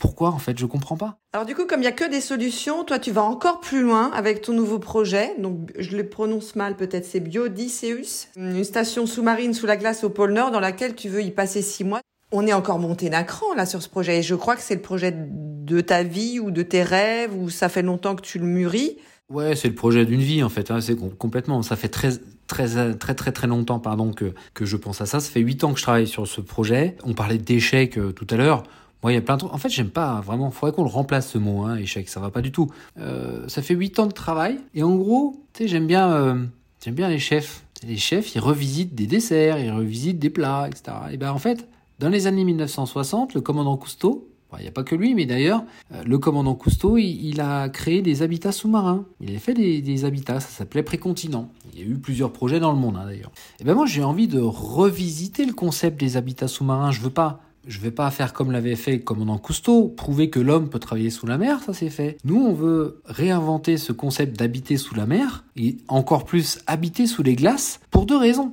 Pourquoi 0.00 0.30
en 0.30 0.38
fait? 0.38 0.58
Je 0.58 0.66
comprends 0.66 0.96
pas. 0.96 1.18
Alors 1.34 1.46
du 1.46 1.54
coup, 1.54 1.66
comme 1.66 1.82
il 1.82 1.84
y 1.84 1.88
a 1.88 1.92
que 1.92 2.10
des 2.10 2.22
solutions, 2.22 2.84
toi 2.84 2.98
tu 2.98 3.12
vas 3.12 3.22
encore 3.22 3.60
plus 3.60 3.82
loin 3.82 4.10
avec 4.12 4.40
ton 4.40 4.54
nouveau 4.54 4.78
projet. 4.78 5.34
Donc 5.38 5.70
je 5.78 5.96
le 5.96 6.08
prononce 6.08 6.56
mal 6.56 6.74
peut-être, 6.74 7.04
c'est 7.04 7.20
Biodysseus, 7.20 8.28
une 8.36 8.64
station 8.64 9.06
sous-marine 9.06 9.54
sous 9.54 9.66
la 9.66 9.76
glace 9.76 10.02
au 10.02 10.08
pôle 10.08 10.32
Nord 10.32 10.50
dans 10.50 10.58
laquelle 10.58 10.94
tu 10.94 11.08
veux 11.08 11.22
y 11.22 11.30
passer 11.30 11.62
six 11.62 11.84
mois. 11.84 12.00
On 12.32 12.46
est 12.46 12.52
encore 12.52 12.78
monté 12.78 13.10
d'un 13.10 13.24
cran 13.24 13.54
là 13.54 13.66
sur 13.66 13.82
ce 13.82 13.88
projet 13.88 14.20
et 14.20 14.22
je 14.22 14.34
crois 14.34 14.56
que 14.56 14.62
c'est 14.62 14.76
le 14.76 14.80
projet 14.80 15.12
de 15.14 15.80
ta 15.82 16.02
vie 16.02 16.40
ou 16.40 16.50
de 16.50 16.62
tes 16.62 16.82
rêves 16.82 17.36
ou 17.36 17.50
ça 17.50 17.68
fait 17.68 17.82
longtemps 17.82 18.16
que 18.16 18.22
tu 18.22 18.38
le 18.38 18.46
mûris. 18.46 18.96
Ouais, 19.28 19.54
c'est 19.54 19.68
le 19.68 19.74
projet 19.74 20.06
d'une 20.06 20.20
vie 20.22 20.42
en 20.42 20.48
fait. 20.48 20.70
Hein, 20.70 20.80
c'est 20.80 20.96
complètement. 21.18 21.62
Ça 21.62 21.76
fait 21.76 21.88
très 21.88 22.12
très 22.46 22.94
très 22.94 23.14
très 23.14 23.32
très 23.32 23.46
longtemps 23.46 23.78
pardon 23.78 24.12
que 24.12 24.32
que 24.54 24.64
je 24.64 24.76
pense 24.76 25.00
à 25.02 25.06
ça. 25.06 25.20
Ça 25.20 25.30
fait 25.30 25.40
huit 25.40 25.62
ans 25.62 25.72
que 25.72 25.78
je 25.78 25.84
travaille 25.84 26.08
sur 26.08 26.26
ce 26.26 26.40
projet. 26.40 26.96
On 27.04 27.12
parlait 27.12 27.38
d'échecs 27.38 27.98
euh, 27.98 28.12
tout 28.12 28.26
à 28.30 28.36
l'heure. 28.36 28.62
Moi, 29.02 29.12
il 29.12 29.14
y 29.14 29.18
a 29.18 29.22
plein 29.22 29.34
de 29.34 29.40
trucs. 29.40 29.52
En 29.52 29.58
fait, 29.58 29.70
j'aime 29.70 29.90
pas 29.90 30.20
vraiment. 30.20 30.50
Faudrait 30.50 30.74
qu'on 30.74 30.84
le 30.84 30.90
remplace 30.90 31.28
ce 31.30 31.38
mot, 31.38 31.62
hein, 31.62 31.76
échec. 31.76 32.08
Ça 32.08 32.20
va 32.20 32.30
pas 32.30 32.42
du 32.42 32.52
tout. 32.52 32.70
Euh, 32.98 33.48
ça 33.48 33.62
fait 33.62 33.74
huit 33.74 33.98
ans 33.98 34.06
de 34.06 34.12
travail 34.12 34.58
et 34.74 34.82
en 34.82 34.94
gros, 34.96 35.42
tu 35.52 35.62
sais, 35.62 35.68
j'aime 35.68 35.86
bien 35.86 36.10
euh, 36.12 36.44
j'aime 36.84 36.94
bien 36.94 37.08
les 37.08 37.18
chefs. 37.18 37.64
Les 37.86 37.96
chefs, 37.96 38.34
ils 38.34 38.40
revisitent 38.40 38.94
des 38.94 39.06
desserts, 39.06 39.58
ils 39.58 39.70
revisitent 39.70 40.18
des 40.18 40.28
plats, 40.28 40.68
etc. 40.68 40.96
Et 41.12 41.16
ben 41.16 41.32
en 41.32 41.38
fait, 41.38 41.66
dans 41.98 42.10
les 42.10 42.26
années 42.26 42.44
1960, 42.44 43.32
le 43.32 43.40
commandant 43.40 43.76
Cousteau, 43.78 44.30
il 44.58 44.62
n'y 44.62 44.68
a 44.68 44.72
pas 44.72 44.82
que 44.82 44.94
lui, 44.94 45.14
mais 45.14 45.26
d'ailleurs, 45.26 45.64
euh, 45.92 46.02
le 46.04 46.18
commandant 46.18 46.54
Cousteau, 46.54 46.96
il, 46.98 47.40
a 47.40 47.68
créé 47.68 48.02
des 48.02 48.22
habitats 48.22 48.52
sous-marins. 48.52 49.04
Il 49.20 49.34
a 49.34 49.38
fait 49.38 49.54
des, 49.54 50.04
habitats, 50.04 50.40
ça 50.40 50.48
s'appelait 50.48 50.82
précontinent. 50.82 51.50
Il 51.72 51.80
y 51.80 51.82
a 51.82 51.86
eu 51.86 51.94
plusieurs 51.94 52.32
projets 52.32 52.60
dans 52.60 52.72
le 52.72 52.78
monde, 52.78 52.96
hein, 52.96 53.06
d'ailleurs. 53.06 53.30
Et 53.60 53.64
ben 53.64 53.74
moi, 53.74 53.86
j'ai 53.86 54.02
envie 54.02 54.28
de 54.28 54.40
revisiter 54.40 55.44
le 55.44 55.52
concept 55.52 56.00
des 56.00 56.16
habitats 56.16 56.48
sous-marins. 56.48 56.90
Je 56.90 57.00
veux 57.00 57.10
pas, 57.10 57.40
je 57.66 57.78
vais 57.80 57.90
pas 57.90 58.10
faire 58.10 58.32
comme 58.32 58.52
l'avait 58.52 58.76
fait 58.76 59.00
commandant 59.00 59.38
Cousteau, 59.38 59.88
prouver 59.88 60.30
que 60.30 60.40
l'homme 60.40 60.68
peut 60.68 60.78
travailler 60.78 61.10
sous 61.10 61.26
la 61.26 61.38
mer, 61.38 61.62
ça 61.62 61.72
c'est 61.72 61.90
fait. 61.90 62.16
Nous, 62.24 62.40
on 62.40 62.52
veut 62.52 63.02
réinventer 63.04 63.76
ce 63.76 63.92
concept 63.92 64.38
d'habiter 64.38 64.76
sous 64.76 64.94
la 64.94 65.06
mer 65.06 65.44
et 65.56 65.76
encore 65.88 66.24
plus 66.24 66.60
habiter 66.66 67.06
sous 67.06 67.22
les 67.22 67.36
glaces 67.36 67.80
pour 67.90 68.06
deux 68.06 68.16
raisons. 68.16 68.52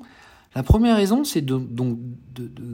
La 0.55 0.63
première 0.63 0.95
raison, 0.95 1.23
c'est 1.23 1.41
de, 1.41 1.61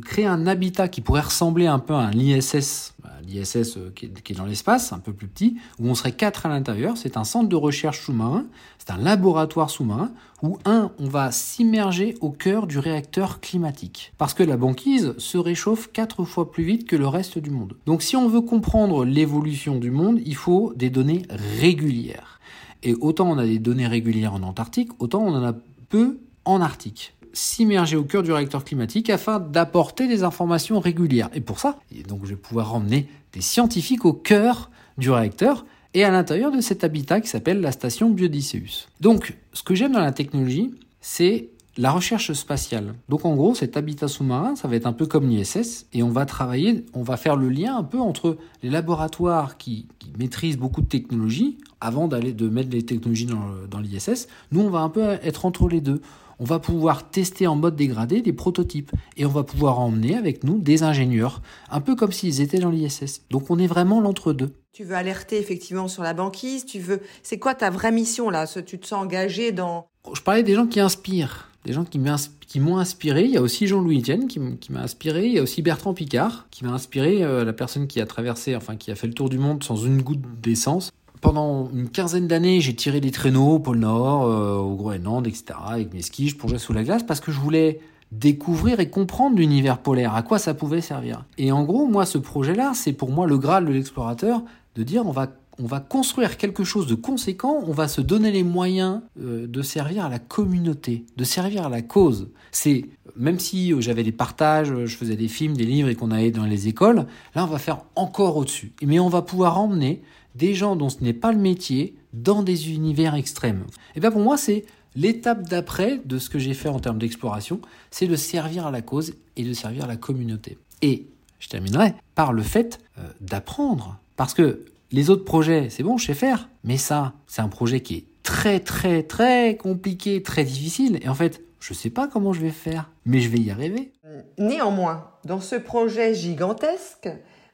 créer 0.06 0.26
un 0.26 0.48
habitat 0.48 0.88
qui 0.88 1.02
pourrait 1.02 1.22
ressembler 1.22 1.68
un 1.68 1.80
peu 1.80 1.94
à 1.94 2.00
un 2.00 2.14
ISS, 2.14 2.93
l'ISS 3.28 3.78
euh, 3.78 3.92
qui, 3.96 4.06
est 4.06 4.38
dans 4.38 4.46
l'espace, 4.46 4.94
un 4.94 5.00
peu 5.00 5.14
plus 5.14 5.28
petit, 5.28 5.58
où 5.80 5.88
on 5.88 5.96
serait 5.96 6.12
quatre 6.12 6.46
à 6.46 6.50
l'intérieur. 6.50 6.98
C'est 6.98 7.18
un 7.18 7.24
centre 7.24 7.50
de 7.50 7.56
recherche 7.56 8.02
sous-marin, 8.02 8.46
c'est 8.78 8.92
un 8.92 8.98
laboratoire 8.98 9.70
sous-marin, 9.70 10.12
où 10.42 10.58
un, 10.66 10.92
on 11.00 11.08
va 11.08 11.32
s'immerger 11.32 12.16
au 12.22 12.30
cœur 12.30 12.68
du 12.68 12.80
réacteur 12.80 13.40
climatique. 13.40 14.14
Parce 14.18 14.34
que 14.34 14.44
la 14.44 14.58
banquise 14.58 15.14
se 15.18 15.38
réchauffe 15.38 15.92
quatre 15.92 16.26
fois 16.26 16.52
plus 16.52 16.64
vite 16.64 16.88
que 16.88 16.96
le 16.96 17.08
reste 17.08 17.38
du 17.38 17.50
monde. 17.50 17.76
Donc 17.86 18.02
si 18.02 18.16
on 18.16 18.28
veut 18.28 18.42
comprendre 18.42 19.06
l'évolution 19.06 19.78
du 19.80 19.92
monde, 19.92 20.20
il 20.26 20.36
faut 20.36 20.74
des 20.76 20.90
données 20.90 21.24
régulières. 21.30 22.40
Et 22.84 22.94
autant 22.96 23.30
on 23.30 23.38
a 23.38 23.46
des 23.46 23.60
données 23.60 23.88
régulières 23.88 24.34
en 24.34 24.44
Antarctique, 24.44 24.92
autant 25.00 25.24
on 25.24 25.34
en 25.34 25.44
a 25.44 25.54
peu 25.90 26.20
en 26.46 26.62
Arctique 26.62 27.14
s'immerger 27.34 27.98
au 27.98 28.04
cœur 28.04 28.24
du 28.24 28.32
réacteur 28.32 28.64
climatique 28.64 29.10
afin 29.10 29.40
d'apporter 29.40 30.08
des 30.08 30.24
informations 30.24 30.80
régulières. 30.80 31.30
Et 31.34 31.42
pour 31.42 31.60
ça, 31.60 31.80
donc 32.08 32.22
je 32.24 32.30
vais 32.30 32.36
pouvoir 32.36 32.74
emmener 32.74 33.10
des 33.34 33.42
scientifiques 33.42 34.06
au 34.06 34.14
cœur 34.14 34.70
du 34.98 35.10
réacteur 35.10 35.66
et 35.96 36.04
à 36.04 36.12
l'intérieur 36.12 36.52
de 36.52 36.62
cet 36.62 36.84
habitat 36.84 37.22
qui 37.22 37.28
s'appelle 37.28 37.62
la 37.62 37.72
station 37.72 38.10
Biodysseus. 38.10 38.88
Donc, 39.02 39.38
ce 39.54 39.64
que 39.64 39.76
j'aime 39.76 39.92
dans 39.92 40.00
la 40.00 40.12
technologie, 40.12 40.74
c'est 41.02 41.50
la 41.78 41.92
recherche 41.92 42.32
spatiale. 42.34 42.94
Donc 43.10 43.26
en 43.26 43.36
gros, 43.36 43.56
cet 43.56 43.78
habitat 43.78 44.08
sous-marin, 44.08 44.56
ça 44.56 44.68
va 44.68 44.76
être 44.76 44.86
un 44.86 44.94
peu 44.94 45.08
comme 45.08 45.28
l'ISS, 45.28 45.88
et 45.94 46.04
on 46.04 46.10
va 46.10 46.26
travailler, 46.26 46.86
on 46.94 47.02
va 47.02 47.18
faire 47.18 47.36
le 47.36 47.50
lien 47.50 47.76
un 47.76 47.84
peu 47.84 48.00
entre 48.00 48.38
les 48.62 48.70
laboratoires 48.70 49.58
qui, 49.58 49.88
maîtrisent 50.20 50.58
beaucoup 50.58 50.82
de 50.82 50.88
technologies, 50.88 51.58
avant 51.82 52.08
d'aller 52.08 52.34
de 52.34 52.48
mettre 52.48 52.70
les 52.70 52.84
technologies 52.84 53.26
dans 53.26 53.80
l'ISS. 53.80 54.28
Nous, 54.52 54.62
on 54.62 54.70
va 54.70 54.80
un 54.80 54.90
peu 54.90 55.02
être 55.02 55.46
entre 55.46 55.68
les 55.68 55.82
deux 55.82 56.02
on 56.44 56.46
va 56.46 56.60
pouvoir 56.60 57.10
tester 57.10 57.48
en 57.48 57.56
mode 57.56 57.78
dégradé 57.78 58.22
des 58.22 58.34
prototypes 58.34 58.92
et 59.16 59.26
on 59.26 59.30
va 59.30 59.44
pouvoir 59.44 59.80
emmener 59.80 60.18
avec 60.18 60.44
nous 60.44 60.60
des 60.60 60.84
ingénieurs, 60.84 61.42
un 61.72 61.80
peu 61.80 61.96
comme 61.96 62.12
s'ils 62.12 62.42
étaient 62.42 62.60
dans 62.60 62.70
l'ISS. 62.70 63.22
Donc 63.30 63.50
on 63.50 63.58
est 63.60 63.68
vraiment 63.68 64.02
l'entre-deux. 64.02 64.52
Tu 64.74 64.84
veux 64.84 64.96
alerter 64.96 65.38
effectivement 65.38 65.88
sur 65.88 66.04
la 66.04 66.14
banquise, 66.14 66.66
tu 66.66 66.80
veux 66.80 67.00
c'est 67.22 67.40
quoi 67.40 67.56
ta 67.56 67.70
vraie 67.70 67.94
mission 67.94 68.30
là 68.30 68.46
Tu 68.46 68.78
te 68.78 68.86
sens 68.86 69.06
engagé 69.06 69.54
dans 69.54 69.88
Je 70.14 70.20
parlais 70.20 70.44
des 70.44 70.54
gens 70.54 70.68
qui 70.68 70.82
inspirent, 70.82 71.50
des 71.64 71.72
gens 71.72 71.86
qui 71.86 72.60
m'ont 72.60 72.78
inspiré. 72.78 73.24
Il 73.24 73.32
y 73.32 73.38
a 73.38 73.42
aussi 73.42 73.68
Jean-Louis 73.68 74.02
Etienne 74.02 74.28
qui 74.28 74.42
m'a 74.70 74.82
inspiré. 74.82 75.28
Il 75.28 75.32
y 75.32 75.40
a 75.40 75.44
aussi 75.44 75.62
Bertrand 75.62 75.94
Picard 75.94 76.48
qui 76.52 76.66
m'a 76.66 76.72
inspiré, 76.72 77.24
euh, 77.24 77.46
la 77.46 77.54
personne 77.54 77.88
qui 77.88 78.02
a 78.02 78.06
traversé, 78.06 78.54
enfin 78.58 78.76
qui 78.76 78.92
a 78.92 78.96
fait 78.96 79.08
le 79.08 79.14
tour 79.14 79.30
du 79.30 79.38
monde 79.38 79.64
sans 79.64 79.78
une 79.78 80.02
goutte 80.02 80.20
d'essence 80.42 80.92
pendant 81.24 81.70
une 81.74 81.90
quinzaine 81.90 82.28
d'années, 82.28 82.60
j'ai 82.60 82.76
tiré 82.76 83.00
des 83.00 83.10
traîneaux 83.10 83.54
au 83.54 83.60
pôle 83.60 83.80
Nord, 83.80 84.26
euh, 84.26 84.58
au 84.58 84.76
Groenland, 84.76 85.26
etc., 85.26 85.46
avec 85.66 85.94
mes 85.94 86.02
skis, 86.02 86.28
je 86.28 86.36
plongeais 86.36 86.60
sous 86.60 86.74
la 86.74 86.84
glace 86.84 87.02
parce 87.02 87.22
que 87.22 87.32
je 87.32 87.40
voulais 87.40 87.80
découvrir 88.12 88.82
et 88.82 88.90
comprendre 88.90 89.38
l'univers 89.38 89.80
polaire, 89.80 90.14
à 90.16 90.22
quoi 90.22 90.38
ça 90.38 90.54
pouvait 90.54 90.82
servir. 90.82 91.24
Et 91.38 91.54
en 91.54 91.64
gros, 91.64 91.88
moi, 91.88 92.06
ce 92.06 92.18
projet-là, 92.18 92.74
c'est 92.76 92.92
pour 92.92 93.10
moi 93.10 93.26
le 93.26 93.38
graal 93.38 93.66
de 93.66 93.72
l'explorateur, 93.72 94.44
de 94.76 94.84
dire 94.84 95.08
on 95.08 95.12
va, 95.12 95.30
on 95.58 95.66
va 95.66 95.80
construire 95.80 96.36
quelque 96.36 96.66
chose 96.66 96.88
de 96.88 96.96
conséquent, 96.96 97.64
on 97.66 97.72
va 97.72 97.88
se 97.88 98.02
donner 98.02 98.32
les 98.32 98.44
moyens 98.44 99.00
euh, 99.22 99.48
de 99.48 99.62
servir 99.62 100.06
à 100.06 100.10
la 100.10 100.20
communauté, 100.20 101.06
de 101.16 101.24
servir 101.24 101.66
à 101.66 101.70
la 101.70 101.82
cause. 101.82 102.28
C'est 102.52 102.86
même 103.16 103.40
si 103.40 103.74
euh, 103.74 103.80
j'avais 103.80 104.04
des 104.04 104.12
partages, 104.12 104.74
je 104.86 104.98
faisais 104.98 105.16
des 105.16 105.30
films, 105.30 105.56
des 105.56 105.66
livres 105.66 105.88
et 105.88 105.96
qu'on 105.96 106.12
allait 106.12 106.32
dans 106.32 106.46
les 106.46 106.68
écoles, 106.68 107.06
là 107.34 107.46
on 107.46 107.48
va 107.48 107.60
faire 107.60 107.80
encore 107.96 108.36
au-dessus. 108.36 108.74
Mais 108.84 109.00
on 109.00 109.10
va 109.10 109.22
pouvoir 109.22 109.58
emmener 109.58 110.04
des 110.36 110.54
gens 110.54 110.76
dont 110.76 110.90
ce 110.90 111.04
n'est 111.04 111.14
pas 111.14 111.32
le 111.32 111.40
métier 111.40 111.96
dans 112.14 112.44
des 112.44 112.72
univers 112.72 113.16
extrêmes. 113.16 113.66
Et 113.96 114.00
bien 114.00 114.12
pour 114.12 114.22
moi, 114.22 114.38
c'est 114.38 114.66
l'étape 114.96 115.48
d'après 115.48 116.00
de 116.06 116.18
ce 116.20 116.30
que 116.30 116.40
j'ai 116.40 116.54
fait 116.54 116.70
en 116.70 116.80
termes 116.80 117.00
d'exploration, 117.00 117.60
c'est 117.92 118.08
de 118.08 118.16
servir 118.16 118.68
à 118.68 118.72
la 118.72 118.82
cause 118.82 119.14
et 119.36 119.44
de 119.44 119.54
servir 119.54 119.86
à 119.86 119.88
la 119.88 119.96
communauté. 119.96 120.58
Et 120.82 121.08
je 121.40 121.50
terminerai 121.50 121.94
par 122.16 122.34
le 122.34 122.44
fait 122.44 122.80
euh, 122.98 123.04
d'apprendre. 123.22 123.98
Parce 124.16 124.34
que 124.34 124.66
les 124.92 125.10
autres 125.10 125.26
projets, 125.26 125.70
c'est 125.70 125.84
bon, 125.84 125.98
je 125.98 126.06
sais 126.06 126.14
faire. 126.14 126.50
Mais 126.64 126.78
ça, 126.78 127.14
c'est 127.28 127.42
un 127.42 127.48
projet 127.48 127.82
qui 127.82 127.96
est 127.96 128.06
très, 128.22 128.60
très, 128.60 129.04
très 129.04 129.58
compliqué, 129.58 130.22
très 130.22 130.44
difficile. 130.44 131.00
Et 131.02 131.10
en 131.10 131.16
fait, 131.16 131.42
je 131.60 131.74
ne 131.74 131.78
sais 131.78 131.90
pas 131.90 132.08
comment 132.08 132.34
je 132.34 132.42
vais 132.42 132.52
faire, 132.52 132.92
mais 133.06 133.20
je 133.20 133.30
vais 133.30 133.40
y 133.40 133.52
arriver. 133.52 133.92
Néanmoins, 134.38 135.10
dans 135.26 135.40
ce 135.40 135.56
projet 135.56 136.14
gigantesque, 136.14 137.10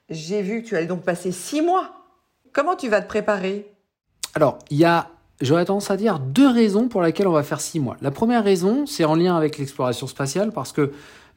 j'ai 0.10 0.42
vu 0.42 0.62
que 0.62 0.68
tu 0.68 0.76
allais 0.76 0.88
donc 0.88 1.04
passer 1.04 1.32
six 1.32 1.62
mois 1.62 1.99
Comment 2.54 2.76
tu 2.76 2.90
vas 2.90 3.02
te 3.02 3.08
préparer? 3.08 3.72
Alors, 4.36 4.60
il 4.70 4.78
y 4.78 4.86
a, 4.86 5.10
j'aurais 5.42 5.66
tendance 5.66 5.92
à 5.92 5.98
dire, 5.98 6.20
deux 6.20 6.50
raisons 6.50 6.88
pour 6.88 7.02
lesquelles 7.02 7.28
on 7.28 7.34
va 7.34 7.44
faire 7.44 7.62
six 7.62 7.80
mois. 7.80 7.98
La 8.02 8.12
première 8.12 8.44
raison, 8.44 8.86
c'est 8.86 9.06
en 9.06 9.16
lien 9.16 9.36
avec 9.36 9.58
l'exploration 9.58 10.08
spatiale, 10.08 10.52
parce 10.52 10.72
que 10.72 10.92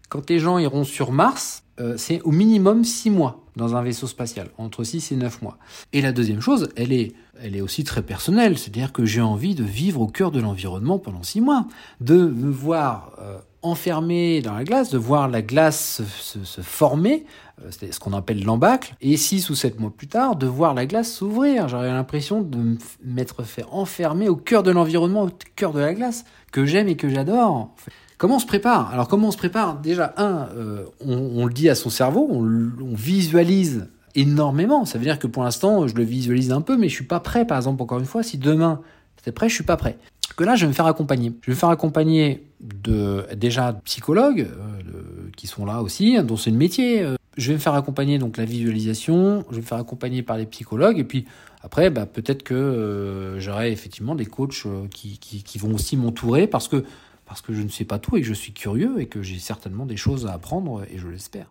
quand 0.08 0.28
les 0.28 0.38
gens 0.38 0.58
iront 0.58 0.84
sur 0.84 1.12
Mars, 1.12 1.64
euh, 1.80 1.94
c'est 1.96 2.20
au 2.22 2.30
minimum 2.30 2.84
six 2.84 3.10
mois 3.10 3.40
dans 3.56 3.76
un 3.76 3.82
vaisseau 3.82 4.06
spatial, 4.06 4.50
entre 4.58 4.84
6 4.84 5.12
et 5.12 5.16
9 5.16 5.42
mois. 5.42 5.58
Et 5.92 6.00
la 6.00 6.12
deuxième 6.12 6.40
chose, 6.40 6.68
elle 6.76 6.92
est, 6.92 7.12
elle 7.40 7.56
est 7.56 7.60
aussi 7.60 7.84
très 7.84 8.02
personnelle, 8.02 8.58
c'est-à-dire 8.58 8.92
que 8.92 9.04
j'ai 9.04 9.20
envie 9.20 9.54
de 9.54 9.64
vivre 9.64 10.00
au 10.00 10.06
cœur 10.06 10.30
de 10.30 10.40
l'environnement 10.40 10.98
pendant 10.98 11.22
six 11.22 11.40
mois, 11.40 11.66
de 12.00 12.16
me 12.16 12.50
voir 12.50 13.12
euh, 13.20 13.38
enfermé 13.62 14.42
dans 14.42 14.54
la 14.54 14.64
glace, 14.64 14.90
de 14.90 14.98
voir 14.98 15.28
la 15.28 15.42
glace 15.42 16.02
se, 16.20 16.60
former, 16.60 17.24
euh, 17.62 17.68
c'est 17.70 17.92
ce 17.92 18.00
qu'on 18.00 18.12
appelle 18.12 18.44
l'embâcle, 18.44 18.94
et 19.00 19.16
six 19.16 19.50
ou 19.50 19.54
sept 19.54 19.78
mois 19.80 19.92
plus 19.96 20.08
tard, 20.08 20.36
de 20.36 20.46
voir 20.46 20.74
la 20.74 20.86
glace 20.86 21.12
s'ouvrir. 21.12 21.68
J'aurais 21.68 21.88
l'impression 21.88 22.42
de 22.42 22.76
m'être 23.04 23.42
fait 23.44 23.64
enfermer 23.70 24.28
au 24.28 24.36
cœur 24.36 24.62
de 24.62 24.70
l'environnement, 24.70 25.22
au 25.22 25.30
cœur 25.56 25.72
de 25.72 25.80
la 25.80 25.94
glace, 25.94 26.24
que 26.50 26.66
j'aime 26.66 26.88
et 26.88 26.96
que 26.96 27.08
j'adore. 27.08 27.74
Comment 28.18 28.36
on 28.36 28.40
se 28.40 28.46
prépare? 28.46 28.90
Alors 28.92 29.08
comment 29.08 29.28
on 29.28 29.32
se 29.32 29.38
prépare? 29.38 29.80
Déjà, 29.80 30.14
un, 30.16 30.48
euh, 30.56 30.84
on, 31.00 31.46
le 31.46 31.52
dit 31.52 31.68
à 31.68 31.74
son 31.74 31.90
cerveau, 31.90 32.28
on, 32.30 32.44
on 32.80 32.94
visualise 32.94 33.88
énormément. 34.14 34.84
Ça 34.84 34.98
veut 34.98 35.04
dire 35.04 35.18
que 35.18 35.26
pour 35.26 35.42
l'instant, 35.42 35.86
je 35.88 35.94
le 35.94 36.04
visualise 36.04 36.52
un 36.52 36.60
peu, 36.60 36.76
mais 36.76 36.88
je 36.88 36.94
suis 36.94 37.04
pas 37.04 37.20
prêt. 37.20 37.46
Par 37.46 37.56
exemple, 37.56 37.82
encore 37.82 37.98
une 37.98 38.04
fois, 38.04 38.22
si 38.22 38.38
demain 38.38 38.80
c'était 39.16 39.32
prêt, 39.32 39.48
je 39.48 39.54
suis 39.54 39.64
pas 39.64 39.76
prêt. 39.76 39.98
Que 40.36 40.44
là, 40.44 40.56
je 40.56 40.64
vais 40.64 40.68
me 40.68 40.74
faire 40.74 40.86
accompagner. 40.86 41.32
Je 41.42 41.46
vais 41.46 41.52
me 41.54 41.58
faire 41.58 41.68
accompagner 41.68 42.46
de 42.60 43.26
déjà 43.34 43.72
de 43.72 43.80
psychologues 43.80 44.48
euh, 44.50 45.30
qui 45.36 45.46
sont 45.46 45.64
là 45.64 45.82
aussi, 45.82 46.22
dont 46.22 46.36
c'est 46.36 46.50
le 46.50 46.56
métier. 46.56 47.02
Euh. 47.02 47.16
Je 47.36 47.48
vais 47.48 47.54
me 47.54 47.58
faire 47.58 47.74
accompagner 47.74 48.18
donc 48.18 48.36
la 48.36 48.44
visualisation. 48.44 49.44
Je 49.50 49.56
vais 49.56 49.62
me 49.62 49.66
faire 49.66 49.78
accompagner 49.78 50.22
par 50.22 50.36
les 50.36 50.46
psychologues 50.46 50.98
et 50.98 51.04
puis 51.04 51.26
après, 51.62 51.90
bah, 51.90 52.06
peut-être 52.06 52.42
que 52.42 53.36
j'aurai 53.38 53.72
effectivement 53.72 54.14
des 54.14 54.26
coachs 54.26 54.66
qui, 54.90 55.58
vont 55.58 55.74
aussi 55.74 55.96
m'entourer 55.96 56.46
parce 56.46 56.68
que 56.68 56.84
parce 57.24 57.40
que 57.40 57.54
je 57.54 57.62
ne 57.62 57.68
sais 57.68 57.86
pas 57.86 57.98
tout 57.98 58.16
et 58.16 58.20
que 58.20 58.26
je 58.26 58.34
suis 58.34 58.52
curieux 58.52 59.00
et 59.00 59.06
que 59.06 59.22
j'ai 59.22 59.38
certainement 59.38 59.86
des 59.86 59.96
choses 59.96 60.26
à 60.26 60.32
apprendre 60.32 60.84
et 60.92 60.98
je 60.98 61.08
l'espère. 61.08 61.50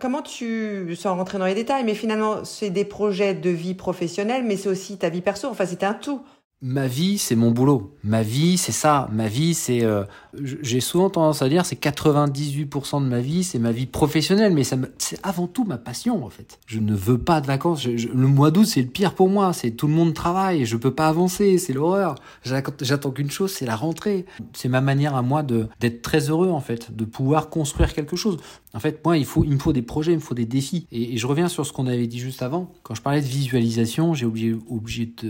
Comment 0.00 0.20
tu, 0.20 0.94
sans 0.96 1.16
rentrer 1.16 1.38
dans 1.38 1.46
les 1.46 1.54
détails, 1.54 1.84
mais 1.84 1.94
finalement, 1.94 2.44
c'est 2.44 2.68
des 2.68 2.84
projets 2.84 3.34
de 3.34 3.48
vie 3.48 3.74
professionnelle, 3.74 4.44
mais 4.44 4.58
c'est 4.58 4.68
aussi 4.68 4.98
ta 4.98 5.08
vie 5.08 5.22
perso. 5.22 5.48
Enfin, 5.48 5.64
c'est 5.64 5.82
un 5.82 5.94
tout. 5.94 6.20
Ma 6.62 6.86
vie, 6.86 7.18
c'est 7.18 7.34
mon 7.34 7.50
boulot. 7.50 7.96
Ma 8.04 8.22
vie, 8.22 8.56
c'est 8.56 8.72
ça. 8.72 9.08
Ma 9.12 9.26
vie, 9.26 9.52
c'est. 9.52 9.82
Euh, 9.82 10.04
j'ai 10.32 10.80
souvent 10.80 11.10
tendance 11.10 11.42
à 11.42 11.48
dire, 11.48 11.66
c'est 11.66 11.80
98% 11.80 13.02
de 13.02 13.08
ma 13.08 13.20
vie, 13.20 13.42
c'est 13.42 13.58
ma 13.58 13.72
vie 13.72 13.86
professionnelle, 13.86 14.54
mais 14.54 14.62
c'est 14.62 15.20
avant 15.22 15.48
tout 15.48 15.64
ma 15.64 15.76
passion 15.76 16.24
en 16.24 16.30
fait. 16.30 16.60
Je 16.66 16.78
ne 16.78 16.94
veux 16.94 17.18
pas 17.18 17.40
de 17.40 17.46
vacances. 17.46 17.84
le 17.84 18.26
mois 18.26 18.50
d'août, 18.50 18.64
c'est 18.64 18.80
le 18.80 18.88
pire 18.88 19.14
pour 19.14 19.28
moi. 19.28 19.52
C'est 19.52 19.72
tout 19.72 19.88
le 19.88 19.92
monde 19.92 20.14
travaille, 20.14 20.64
je 20.64 20.76
peux 20.76 20.94
pas 20.94 21.08
avancer, 21.08 21.58
c'est 21.58 21.72
l'horreur. 21.72 22.14
J'attends 22.44 23.10
qu'une 23.10 23.30
chose, 23.30 23.50
c'est 23.50 23.66
la 23.66 23.76
rentrée. 23.76 24.24
C'est 24.52 24.68
ma 24.68 24.80
manière 24.80 25.16
à 25.16 25.22
moi 25.22 25.42
d'être 25.42 26.02
très 26.02 26.30
heureux 26.30 26.50
en 26.50 26.60
fait, 26.60 26.94
de 26.94 27.04
pouvoir 27.04 27.50
construire 27.50 27.92
quelque 27.92 28.16
chose. 28.16 28.38
En 28.74 28.80
fait, 28.80 29.04
moi, 29.04 29.18
il 29.18 29.26
faut, 29.26 29.44
il 29.44 29.50
me 29.50 29.58
faut 29.58 29.72
des 29.72 29.82
projets, 29.82 30.12
il 30.12 30.16
me 30.16 30.20
faut 30.20 30.34
des 30.34 30.46
défis. 30.46 30.86
Et, 30.92 31.18
je 31.18 31.26
reviens 31.26 31.48
sur 31.48 31.66
ce 31.66 31.72
qu'on 31.72 31.86
avait 31.86 32.06
dit 32.06 32.18
juste 32.18 32.42
avant. 32.42 32.72
Quand 32.82 32.94
je 32.94 33.02
parlais 33.02 33.20
de 33.20 33.26
visualisation, 33.26 34.14
j'ai 34.14 34.24
oublié, 34.24 34.56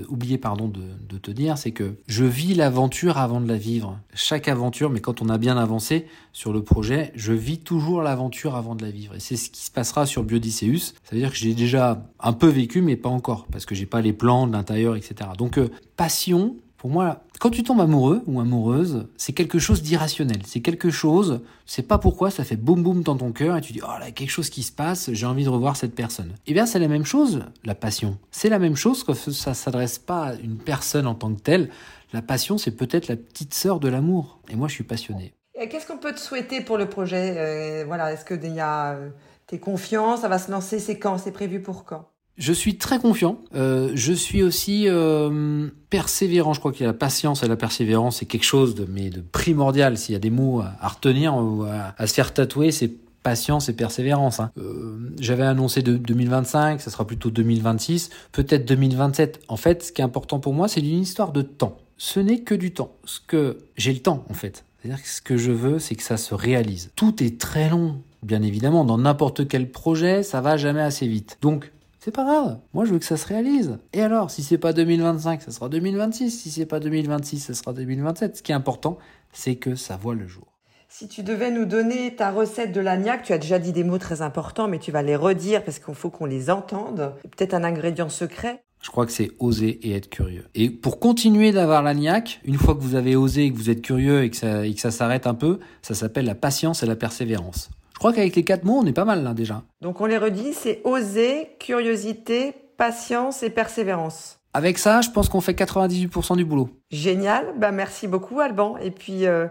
oublié 0.08 0.38
pardon 0.38 0.68
de, 0.68 0.82
de 1.08 1.18
te 1.22 1.30
dire, 1.30 1.56
c'est 1.56 1.70
que 1.70 1.94
je 2.06 2.24
vis 2.24 2.54
l'aventure 2.54 3.18
avant 3.18 3.40
de 3.40 3.48
la 3.48 3.56
vivre. 3.56 3.98
Chaque 4.14 4.48
aventure, 4.48 4.90
mais 4.90 5.00
quand 5.00 5.22
on 5.22 5.28
a 5.28 5.38
bien 5.38 5.56
avancé 5.56 6.06
sur 6.32 6.52
le 6.52 6.62
projet, 6.62 7.12
je 7.14 7.32
vis 7.32 7.58
toujours 7.58 8.02
l'aventure 8.02 8.56
avant 8.56 8.74
de 8.74 8.82
la 8.82 8.90
vivre. 8.90 9.14
Et 9.14 9.20
c'est 9.20 9.36
ce 9.36 9.50
qui 9.50 9.64
se 9.64 9.70
passera 9.70 10.04
sur 10.04 10.24
Biodicéus. 10.24 10.94
Ça 11.04 11.12
veut 11.12 11.18
dire 11.18 11.30
que 11.30 11.36
j'ai 11.36 11.54
déjà 11.54 12.04
un 12.20 12.32
peu 12.32 12.48
vécu, 12.48 12.82
mais 12.82 12.96
pas 12.96 13.08
encore, 13.08 13.46
parce 13.50 13.64
que 13.64 13.74
j'ai 13.74 13.86
pas 13.86 14.00
les 14.00 14.12
plans 14.12 14.46
de 14.46 14.52
l'intérieur, 14.52 14.96
etc. 14.96 15.30
Donc, 15.38 15.58
euh, 15.58 15.70
passion, 15.96 16.56
pour 16.82 16.90
moi, 16.90 17.22
quand 17.38 17.50
tu 17.50 17.62
tombes 17.62 17.80
amoureux 17.80 18.24
ou 18.26 18.40
amoureuse, 18.40 19.06
c'est 19.16 19.32
quelque 19.32 19.60
chose 19.60 19.82
d'irrationnel. 19.82 20.38
C'est 20.44 20.58
quelque 20.58 20.90
chose, 20.90 21.40
c'est 21.64 21.86
pas 21.86 21.96
pourquoi, 21.96 22.32
ça 22.32 22.42
fait 22.42 22.56
boum 22.56 22.82
boum 22.82 23.04
dans 23.04 23.16
ton 23.16 23.30
cœur 23.30 23.56
et 23.56 23.60
tu 23.60 23.72
dis, 23.72 23.78
oh 23.84 24.00
là, 24.00 24.10
quelque 24.10 24.30
chose 24.30 24.50
qui 24.50 24.64
se 24.64 24.72
passe, 24.72 25.08
j'ai 25.12 25.24
envie 25.24 25.44
de 25.44 25.48
revoir 25.48 25.76
cette 25.76 25.94
personne. 25.94 26.32
Eh 26.48 26.52
bien, 26.52 26.66
c'est 26.66 26.80
la 26.80 26.88
même 26.88 27.04
chose, 27.04 27.44
la 27.64 27.76
passion. 27.76 28.18
C'est 28.32 28.48
la 28.48 28.58
même 28.58 28.74
chose 28.74 29.04
que 29.04 29.14
ça 29.14 29.54
s'adresse 29.54 30.00
pas 30.00 30.30
à 30.30 30.34
une 30.34 30.58
personne 30.58 31.06
en 31.06 31.14
tant 31.14 31.32
que 31.32 31.40
telle. 31.40 31.70
La 32.12 32.20
passion, 32.20 32.58
c'est 32.58 32.72
peut-être 32.72 33.06
la 33.06 33.14
petite 33.14 33.54
sœur 33.54 33.78
de 33.78 33.86
l'amour. 33.88 34.40
Et 34.50 34.56
moi, 34.56 34.66
je 34.66 34.74
suis 34.74 34.82
passionné. 34.82 35.34
Qu'est-ce 35.54 35.86
qu'on 35.86 35.98
peut 35.98 36.12
te 36.12 36.18
souhaiter 36.18 36.62
pour 36.62 36.78
le 36.78 36.88
projet? 36.88 37.36
Euh, 37.38 37.84
Voilà, 37.86 38.12
est-ce 38.12 38.24
que 38.24 38.34
y 38.34 38.58
a, 38.58 38.94
euh, 38.94 39.10
t'es 39.46 39.60
confiant? 39.60 40.16
Ça 40.16 40.26
va 40.26 40.40
se 40.40 40.50
lancer 40.50 40.80
C'est 40.80 40.98
quand? 40.98 41.16
C'est 41.18 41.30
prévu 41.30 41.62
pour 41.62 41.84
quand? 41.84 42.11
Je 42.38 42.52
suis 42.52 42.76
très 42.76 42.98
confiant. 42.98 43.38
Euh, 43.54 43.90
je 43.94 44.12
suis 44.12 44.42
aussi 44.42 44.84
euh, 44.88 45.68
persévérant. 45.90 46.54
Je 46.54 46.60
crois 46.60 46.72
que 46.72 46.82
la 46.82 46.92
patience 46.92 47.42
et 47.42 47.48
la 47.48 47.56
persévérance, 47.56 48.18
c'est 48.18 48.26
quelque 48.26 48.44
chose 48.44 48.74
de, 48.74 48.86
mais 48.88 49.10
de 49.10 49.20
primordial. 49.20 49.98
S'il 49.98 50.14
y 50.14 50.16
a 50.16 50.20
des 50.20 50.30
mots 50.30 50.60
à, 50.60 50.88
retenir 50.88 51.36
ou 51.36 51.64
à, 51.64 52.06
se 52.06 52.14
faire 52.14 52.32
tatouer, 52.32 52.72
c'est 52.72 52.90
patience 53.22 53.68
et 53.68 53.74
persévérance. 53.74 54.40
Hein. 54.40 54.50
Euh, 54.58 55.12
J'avais 55.20 55.44
annoncé 55.44 55.82
de 55.82 55.96
2025, 55.96 56.80
ça 56.80 56.90
sera 56.90 57.06
plutôt 57.06 57.30
2026, 57.30 58.10
peut-être 58.32 58.64
2027. 58.66 59.42
En 59.48 59.56
fait, 59.56 59.84
ce 59.84 59.92
qui 59.92 60.00
est 60.00 60.04
important 60.04 60.40
pour 60.40 60.54
moi, 60.54 60.68
c'est 60.68 60.80
une 60.80 61.02
histoire 61.02 61.32
de 61.32 61.42
temps. 61.42 61.78
Ce 61.98 62.18
n'est 62.18 62.40
que 62.40 62.54
du 62.54 62.72
temps. 62.72 62.92
Ce 63.04 63.20
que 63.24 63.58
j'ai 63.76 63.92
le 63.92 64.00
temps, 64.00 64.24
en 64.28 64.34
fait. 64.34 64.64
C'est-à-dire 64.80 65.00
que 65.00 65.08
ce 65.08 65.22
que 65.22 65.36
je 65.36 65.52
veux, 65.52 65.78
c'est 65.78 65.94
que 65.94 66.02
ça 66.02 66.16
se 66.16 66.34
réalise. 66.34 66.90
Tout 66.96 67.22
est 67.22 67.38
très 67.38 67.68
long, 67.68 68.00
bien 68.24 68.42
évidemment. 68.42 68.84
Dans 68.84 68.98
n'importe 68.98 69.46
quel 69.46 69.70
projet, 69.70 70.24
ça 70.24 70.40
va 70.40 70.56
jamais 70.56 70.80
assez 70.80 71.06
vite. 71.06 71.38
Donc, 71.40 71.70
c'est 72.04 72.10
pas 72.10 72.24
grave. 72.24 72.58
Moi, 72.74 72.84
je 72.84 72.92
veux 72.92 72.98
que 72.98 73.04
ça 73.04 73.16
se 73.16 73.28
réalise. 73.28 73.78
Et 73.92 74.02
alors, 74.02 74.28
si 74.32 74.42
c'est 74.42 74.58
pas 74.58 74.72
2025, 74.72 75.40
ça 75.40 75.52
sera 75.52 75.68
2026. 75.68 76.30
Si 76.32 76.50
c'est 76.50 76.66
pas 76.66 76.80
2026, 76.80 77.38
ça 77.38 77.54
sera 77.54 77.72
2027. 77.72 78.38
Ce 78.38 78.42
qui 78.42 78.50
est 78.50 78.56
important, 78.56 78.98
c'est 79.32 79.54
que 79.54 79.76
ça 79.76 79.96
voit 79.96 80.16
le 80.16 80.26
jour. 80.26 80.48
Si 80.88 81.06
tu 81.06 81.22
devais 81.22 81.52
nous 81.52 81.64
donner 81.64 82.16
ta 82.16 82.32
recette 82.32 82.72
de 82.72 82.80
l'agnac, 82.80 83.22
tu 83.22 83.32
as 83.32 83.38
déjà 83.38 83.60
dit 83.60 83.70
des 83.70 83.84
mots 83.84 83.98
très 83.98 84.20
importants, 84.20 84.66
mais 84.66 84.80
tu 84.80 84.90
vas 84.90 85.02
les 85.02 85.14
redire 85.14 85.64
parce 85.64 85.78
qu'il 85.78 85.94
faut 85.94 86.10
qu'on 86.10 86.24
les 86.24 86.50
entende. 86.50 87.14
Peut-être 87.22 87.54
un 87.54 87.62
ingrédient 87.62 88.08
secret? 88.08 88.64
Je 88.82 88.90
crois 88.90 89.06
que 89.06 89.12
c'est 89.12 89.30
oser 89.38 89.78
et 89.86 89.94
être 89.94 90.10
curieux. 90.10 90.48
Et 90.56 90.70
pour 90.70 90.98
continuer 90.98 91.52
d'avoir 91.52 91.84
l'agnac, 91.84 92.40
une 92.44 92.56
fois 92.56 92.74
que 92.74 92.80
vous 92.80 92.96
avez 92.96 93.14
osé 93.14 93.44
et 93.44 93.52
que 93.52 93.56
vous 93.56 93.70
êtes 93.70 93.80
curieux 93.80 94.24
et 94.24 94.30
que 94.30 94.36
ça, 94.36 94.66
et 94.66 94.74
que 94.74 94.80
ça 94.80 94.90
s'arrête 94.90 95.28
un 95.28 95.34
peu, 95.34 95.60
ça 95.82 95.94
s'appelle 95.94 96.24
la 96.24 96.34
patience 96.34 96.82
et 96.82 96.86
la 96.86 96.96
persévérance. 96.96 97.70
Je 98.02 98.08
crois 98.08 98.16
qu'avec 98.16 98.34
les 98.34 98.42
quatre 98.42 98.64
mots, 98.64 98.80
on 98.82 98.86
est 98.86 98.92
pas 98.92 99.04
mal 99.04 99.22
là 99.22 99.32
déjà. 99.32 99.62
Donc 99.80 100.00
on 100.00 100.06
les 100.06 100.18
redit, 100.18 100.54
c'est 100.54 100.80
oser, 100.82 101.50
curiosité, 101.60 102.52
patience 102.76 103.44
et 103.44 103.50
persévérance. 103.50 104.40
Avec 104.54 104.78
ça, 104.78 105.02
je 105.02 105.10
pense 105.10 105.28
qu'on 105.28 105.40
fait 105.40 105.52
98% 105.52 106.36
du 106.36 106.44
boulot. 106.44 106.68
Génial, 106.90 107.54
bah 107.58 107.70
merci 107.70 108.08
beaucoup 108.08 108.40
Alban. 108.40 108.76
Et 108.78 108.90
puis 108.90 109.24
euh, 109.24 109.46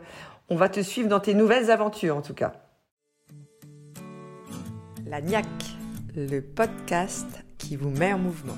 on 0.49 0.57
va 0.57 0.67
te 0.67 0.81
suivre 0.81 1.07
dans 1.07 1.21
tes 1.21 1.33
nouvelles 1.33 1.71
aventures 1.71 2.17
en 2.17 2.21
tout 2.21 2.33
cas. 2.33 2.51
La 5.07 5.21
NIAC, 5.21 5.47
le 6.17 6.41
podcast 6.41 7.45
qui 7.57 7.77
vous 7.77 7.89
met 7.89 8.11
en 8.11 8.19
mouvement. 8.19 8.57